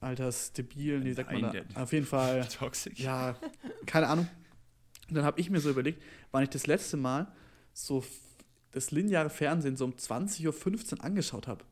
[0.00, 1.52] altersdebil, wie sagt man da?
[1.82, 2.98] Auf jeden Fall, Toxic?
[2.98, 3.36] ja,
[3.86, 4.28] keine Ahnung.
[5.08, 7.32] Und dann habe ich mir so überlegt, wann ich das letzte Mal
[7.72, 8.04] so
[8.72, 11.64] das lineare Fernsehen so um 20.15 Uhr angeschaut habe.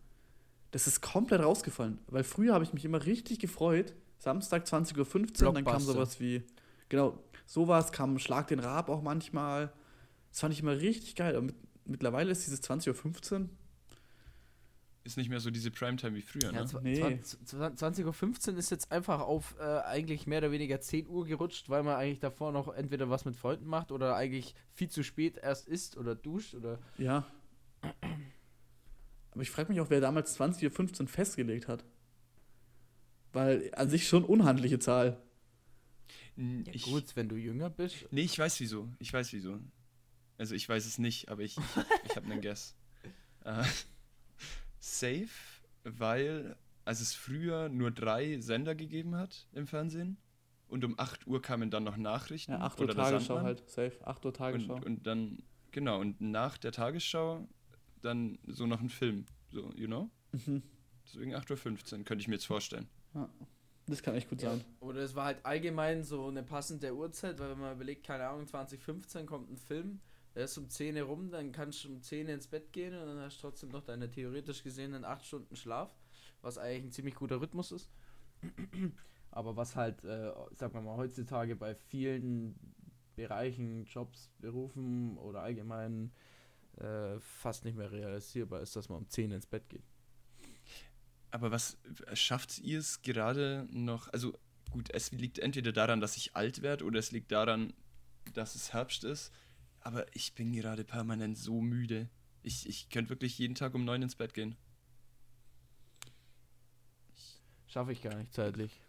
[0.70, 3.94] Das ist komplett rausgefallen, weil früher habe ich mich immer richtig gefreut.
[4.18, 4.98] Samstag 20.15
[5.46, 6.42] Uhr, dann kam sowas wie,
[6.88, 9.72] genau, sowas, kam Schlag den Raab auch manchmal.
[10.30, 11.36] Das fand ich immer richtig geil.
[11.36, 13.48] Und mit, mittlerweile ist dieses 20.15 Uhr,
[15.04, 16.68] Ist nicht mehr so diese Primetime wie früher, Ja, ne?
[16.82, 17.20] Nee.
[17.22, 21.70] zwan- 20.15 Uhr ist jetzt einfach auf äh, eigentlich mehr oder weniger 10 Uhr gerutscht,
[21.70, 25.38] weil man eigentlich davor noch entweder was mit Freunden macht oder eigentlich viel zu spät
[25.38, 26.78] erst isst oder duscht oder.
[26.98, 27.24] ja.
[29.38, 31.84] Aber ich frage mich auch, wer damals 20.15 Uhr festgelegt hat.
[33.32, 35.22] Weil an sich schon unhandliche Zahl.
[36.34, 38.04] Ja, ich, gut, wenn du jünger bist.
[38.10, 38.88] Nee, ich weiß wieso.
[38.98, 39.60] Ich weiß wieso.
[40.38, 41.64] Also ich weiß es nicht, aber ich, ich,
[42.06, 42.74] ich habe einen Guess.
[43.44, 43.62] Äh,
[44.80, 45.28] safe,
[45.84, 50.16] weil als es früher nur drei Sender gegeben hat im Fernsehen
[50.66, 54.04] und um 8 Uhr kamen dann noch Nachrichten Ja, 8 Uhr Tagesschau halt, safe.
[54.04, 54.74] 8 Uhr Tagesschau.
[54.74, 57.48] Und, und dann, genau, und nach der Tagesschau
[58.02, 59.26] dann so noch ein Film.
[59.50, 60.10] So, you know?
[60.32, 60.62] Mhm.
[61.06, 62.86] Deswegen 8.15 Uhr, könnte ich mir jetzt vorstellen.
[63.86, 64.50] Das kann echt gut Ja.
[64.50, 64.64] sein.
[64.80, 68.46] Oder es war halt allgemein so eine passende Uhrzeit, weil wenn man überlegt, keine Ahnung,
[68.46, 70.00] 2015 kommt ein Film,
[70.34, 72.92] er ist um 10 Uhr rum, dann kannst du um 10 Uhr ins Bett gehen
[72.94, 75.96] und dann hast du trotzdem noch deine theoretisch gesehenen 8 Stunden Schlaf,
[76.42, 77.90] was eigentlich ein ziemlich guter Rhythmus ist.
[79.30, 82.54] Aber was halt, äh, sagen wir mal, heutzutage bei vielen
[83.16, 86.12] Bereichen, Jobs, Berufen oder allgemein
[86.80, 89.84] äh, fast nicht mehr realisierbar ist, dass man um 10 ins Bett geht.
[91.30, 91.76] Aber was
[92.14, 94.08] schafft ihr es gerade noch?
[94.12, 94.38] Also
[94.70, 97.74] gut, es liegt entweder daran, dass ich alt werde oder es liegt daran,
[98.32, 99.32] dass es Herbst ist.
[99.80, 102.08] Aber ich bin gerade permanent so müde.
[102.42, 104.56] Ich, ich könnte wirklich jeden Tag um neun ins Bett gehen.
[107.66, 108.80] Schaffe ich gar nicht zeitlich.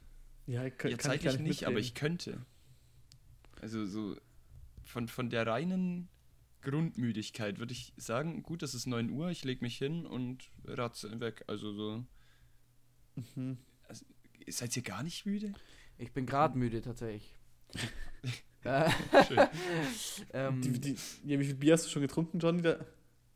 [0.48, 2.46] Ja, ich kann, ja, kann ich zeitlich gar nicht, aber ich könnte.
[3.62, 4.16] Also so
[4.84, 6.08] von, von der reinen
[6.62, 11.20] Grundmüdigkeit würde ich sagen, gut, es ist 9 Uhr, ich lege mich hin und ratze
[11.20, 11.44] weg.
[11.48, 12.04] Also so.
[13.16, 13.58] Mhm.
[14.48, 15.54] Seid ihr gar nicht müde?
[15.98, 17.36] Ich bin gerade müde tatsächlich.
[18.66, 18.90] Äh,
[19.26, 19.48] Schön.
[20.34, 22.62] ähm, Die, die, ja, wie viel Bier hast du schon getrunken, Johnny?
[22.62, 22.86] Da?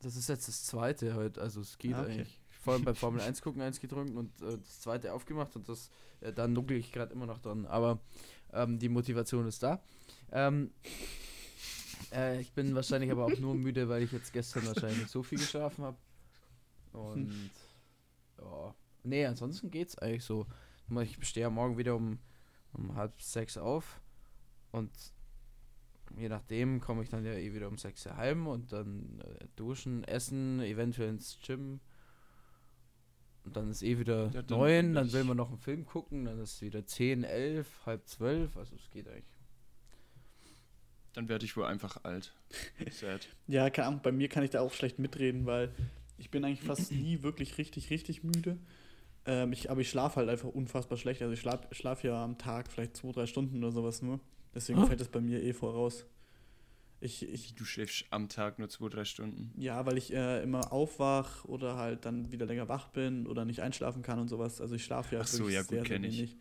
[0.01, 2.11] das ist jetzt das zweite heute, also es geht Ah, okay.
[2.11, 2.41] eigentlich.
[2.61, 6.33] Vorhin bei Formel 1 gucken eins getrunken und äh, das zweite aufgemacht und das äh,
[6.33, 7.65] da nuckel ich gerade immer noch dran.
[7.65, 8.01] Aber
[8.51, 9.81] ähm, die Motivation ist da.
[10.33, 10.71] Ähm,
[12.11, 15.23] äh, ich bin wahrscheinlich aber auch nur müde, weil ich jetzt gestern wahrscheinlich nicht so
[15.23, 15.97] viel geschlafen habe.
[16.91, 17.51] Und
[18.39, 18.75] ja.
[19.03, 20.47] Nee, ansonsten geht's eigentlich so.
[21.01, 22.19] Ich stehe ja morgen wieder um,
[22.73, 24.01] um halb sechs auf
[24.71, 24.91] und
[26.17, 30.03] je nachdem komme ich dann ja eh wieder um sechs heim und dann äh, duschen,
[30.03, 31.79] essen, eventuell ins Gym.
[33.45, 36.25] Und dann ist eh wieder Ja, dann neun, dann will man noch einen Film gucken,
[36.25, 39.25] dann ist es wieder zehn, elf, halb zwölf, also es geht eigentlich.
[41.13, 42.33] Dann werde ich wohl einfach alt.
[42.91, 43.27] Sad.
[43.47, 45.71] Ja, keine Ahnung, bei mir kann ich da auch schlecht mitreden, weil
[46.17, 48.57] ich bin eigentlich fast nie wirklich richtig, richtig müde.
[49.25, 51.21] Ähm, ich, aber ich schlafe halt einfach unfassbar schlecht.
[51.21, 54.19] Also ich schlafe schlaf ja am Tag vielleicht zwei, drei Stunden oder sowas nur.
[54.55, 54.85] Deswegen Ah.
[54.85, 56.05] fällt das bei mir eh voraus.
[56.99, 59.51] Ich, ich, Du schläfst am Tag nur zwei, drei Stunden.
[59.61, 63.59] ja, weil ich äh, immer aufwach oder halt dann wieder länger wach bin oder nicht
[63.61, 64.61] einschlafen kann und sowas.
[64.61, 66.17] Also ich schlafe ja Ach so, wirklich ja, gut, sehr, sehr kenn ich.
[66.17, 66.37] wenig.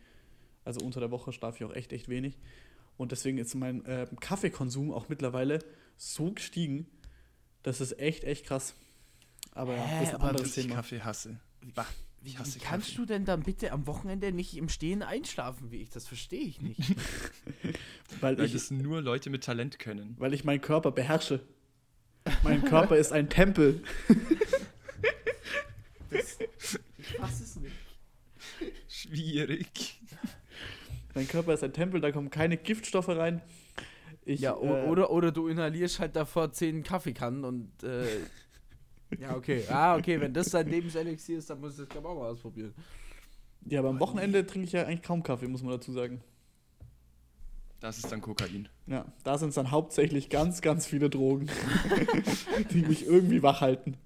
[0.65, 2.39] Also unter der Woche schlafe ich auch echt, echt wenig.
[2.97, 5.59] Und deswegen ist mein äh, Kaffeekonsum auch mittlerweile
[5.97, 6.87] so gestiegen,
[7.63, 8.75] das ist echt, echt krass.
[9.53, 10.77] Aber ja, das ist ein aber anderes Dass ich Thema.
[10.77, 11.41] Kaffee hasse.
[11.75, 11.87] Bah,
[12.25, 12.97] ich hasse Wie kannst Kaffee.
[12.97, 15.91] du denn dann bitte am Wochenende nicht im Stehen einschlafen, wie ich?
[15.91, 16.81] Das verstehe ich nicht.
[18.21, 20.15] Weil Weil ich, das nur Leute mit Talent können.
[20.19, 21.41] weil ich meinen Körper beherrsche.
[22.45, 23.83] Mein Körper ist ein Tempel.
[26.11, 27.75] ich fasse es nicht.
[28.89, 30.01] Schwierig.
[31.15, 33.43] Mein Körper ist ein Tempel, da kommen keine Giftstoffe rein.
[34.25, 38.07] Ich, ja, äh, oder, oder du inhalierst halt davor zehn Kaffeekannen und äh,
[39.19, 39.65] ja, okay.
[39.69, 42.31] Ah, okay, wenn das dein Lebenselixier ist, dann muss ich das glaube ich auch mal
[42.31, 42.75] ausprobieren.
[43.67, 46.23] Ja, aber am Wochenende trinke ich ja eigentlich kaum Kaffee, muss man dazu sagen.
[47.81, 48.69] Das ist dann Kokain.
[48.87, 51.49] Ja, da sind es dann hauptsächlich ganz, ganz viele Drogen,
[52.71, 53.97] die mich irgendwie wach halten.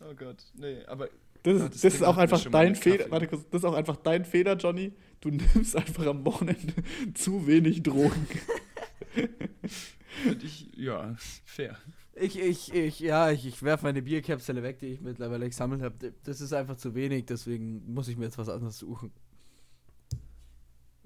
[0.00, 1.08] Oh Gott, nee, aber
[1.44, 3.10] Das, Ja, ist- das das ist auch einfach dein Fehler.
[3.10, 4.92] Warte kurz, das ist auch einfach dein Fehler, Johnny.
[5.20, 6.74] Du nimmst einfach am Wochenende
[7.14, 8.26] zu wenig Drogen.
[10.22, 11.14] finde ich, ja,
[11.44, 11.76] fair.
[12.16, 16.14] Ich, ich, ich, ja, ich, ich werfe meine Bierkapsel weg, die ich mittlerweile gesammelt habe.
[16.24, 19.10] Das ist einfach zu wenig, deswegen muss ich mir jetzt was anderes suchen.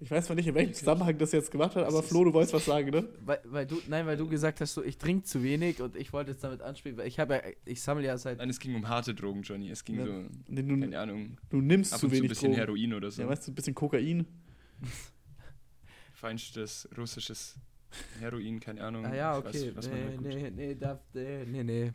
[0.00, 0.74] Ich weiß zwar nicht, in welchem.
[0.74, 3.08] Zusammenhang das jetzt gemacht hat, aber Flo, du wolltest was sagen, ne?
[3.24, 6.12] Weil, weil du, nein, weil du gesagt hast, so, ich trinke zu wenig und ich
[6.12, 8.38] wollte jetzt damit anspielen, weil ich habe ja, ich sammle ja seit.
[8.38, 9.70] Nein, es ging um harte Drogen, Johnny.
[9.70, 12.18] Es ging Ja, so, Nee, du, keine Ahnung, du nimmst ab zu und zu ein
[12.18, 12.60] wenig bisschen Drogen.
[12.60, 13.22] Heroin oder so.
[13.22, 14.26] Ja, weißt du, ein bisschen Kokain.
[16.12, 17.56] Feinstes russisches
[18.20, 19.04] Heroin, keine Ahnung.
[19.04, 19.72] Ah ja, weiß, okay.
[19.74, 21.92] da nee, nee, nee, darf, nee, nee, nee.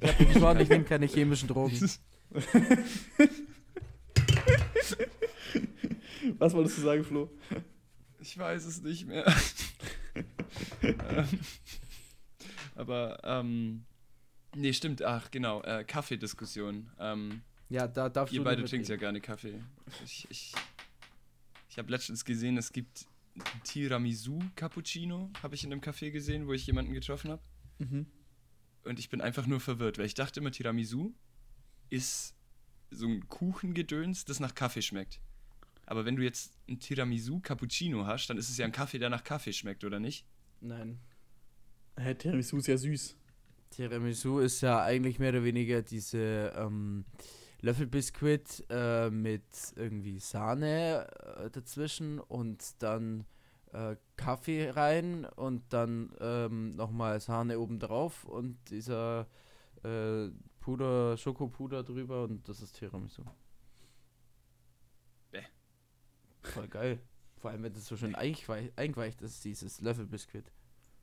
[0.00, 1.78] Ich habe geschworen, ich nehme keine chemischen Drogen.
[6.38, 7.30] Was wolltest du sagen, Flo?
[8.20, 9.26] Ich weiß es nicht mehr.
[10.82, 11.28] Ähm,
[12.74, 13.84] Aber, ähm,
[14.54, 16.90] nee, stimmt, ach, genau, äh, Kaffeediskussion.
[16.98, 19.62] Ähm, Ja, da darfst ihr du beide nicht trinkt ja gerne Kaffee.
[20.04, 20.52] Ich, ich,
[21.70, 23.06] ich habe letztens gesehen, es gibt
[23.64, 27.42] Tiramisu Cappuccino, habe ich in einem Café gesehen, wo ich jemanden getroffen habe.
[27.78, 28.06] Mhm.
[28.84, 31.12] Und ich bin einfach nur verwirrt, weil ich dachte immer, Tiramisu
[31.90, 32.34] ist
[32.90, 35.20] so ein Kuchengedöns, das nach Kaffee schmeckt.
[35.86, 39.08] Aber wenn du jetzt ein Tiramisu Cappuccino hast, dann ist es ja ein Kaffee, der
[39.08, 40.26] nach Kaffee schmeckt, oder nicht?
[40.60, 40.98] Nein.
[41.96, 43.16] Hä, Tiramisu ist ja süß.
[43.70, 47.04] Tiramisu ist ja eigentlich mehr oder weniger diese ähm,
[47.60, 49.44] Löffelbiskuit äh, mit
[49.76, 51.06] irgendwie Sahne
[51.38, 53.24] äh, dazwischen und dann
[53.72, 59.26] äh, Kaffee rein und dann ähm, nochmal Sahne obendrauf und dieser
[59.84, 60.28] äh,
[60.60, 63.22] Puder, Schokopuder drüber und das ist Tiramisu.
[66.52, 66.98] Voll geil.
[67.38, 70.50] Vor allem, wenn das so schön eingeweicht, eingeweicht ist, dieses Löffelbiskuit.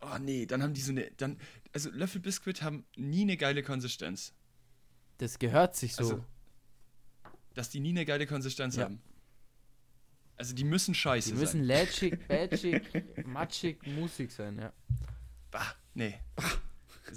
[0.02, 1.10] Oh nee, dann haben die so eine.
[1.18, 1.38] Dann,
[1.74, 4.34] also Löffelbiskuit haben nie eine geile Konsistenz.
[5.20, 6.04] Das gehört sich so.
[6.04, 6.26] Also,
[7.54, 8.86] dass die nie eine geile Konsistenz Ja.
[8.86, 9.02] haben.
[10.36, 11.66] Also die müssen scheiße Die müssen sein.
[11.68, 12.82] lätschig, batschig,
[13.26, 14.74] matschig, musig sein, ja.
[15.52, 16.16] Bah, nee.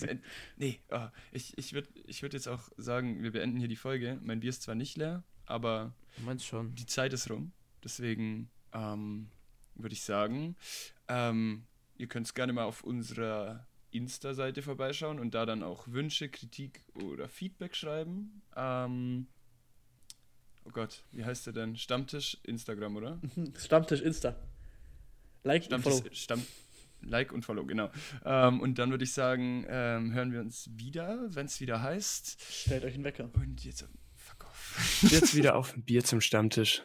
[0.03, 0.19] Äh,
[0.59, 4.21] nee, oh, ich, ich würde ich würd jetzt auch sagen, wir beenden hier die Folge.
[4.23, 6.75] Mein Bier ist zwar nicht leer, aber Du meinst schon.
[6.75, 7.53] die Zeit ist rum.
[7.87, 9.29] Deswegen ähm,
[9.77, 10.57] würde ich sagen,
[11.07, 16.29] ähm, ihr könnt es gerne mal auf unserer Insta-Seite vorbeischauen und da dann auch Wünsche,
[16.29, 18.43] Kritik oder Feedback schreiben.
[18.57, 19.29] Ähm,
[20.65, 21.77] oh Gott, wie heißt der denn?
[21.77, 23.21] Stammtisch Instagram, oder?
[23.57, 24.35] Stammtisch Insta.
[25.45, 26.11] Like und Stammtisch, Follow.
[26.13, 26.47] Stamm,
[27.03, 27.93] like und Follow, genau.
[28.25, 32.43] Ähm, und dann würde ich sagen, ähm, hören wir uns wieder, wenn es wieder heißt.
[32.51, 33.31] Stellt euch einen Wecker.
[33.33, 35.03] Und jetzt, fuck off.
[35.03, 36.83] Jetzt wieder auf ein Bier zum Stammtisch.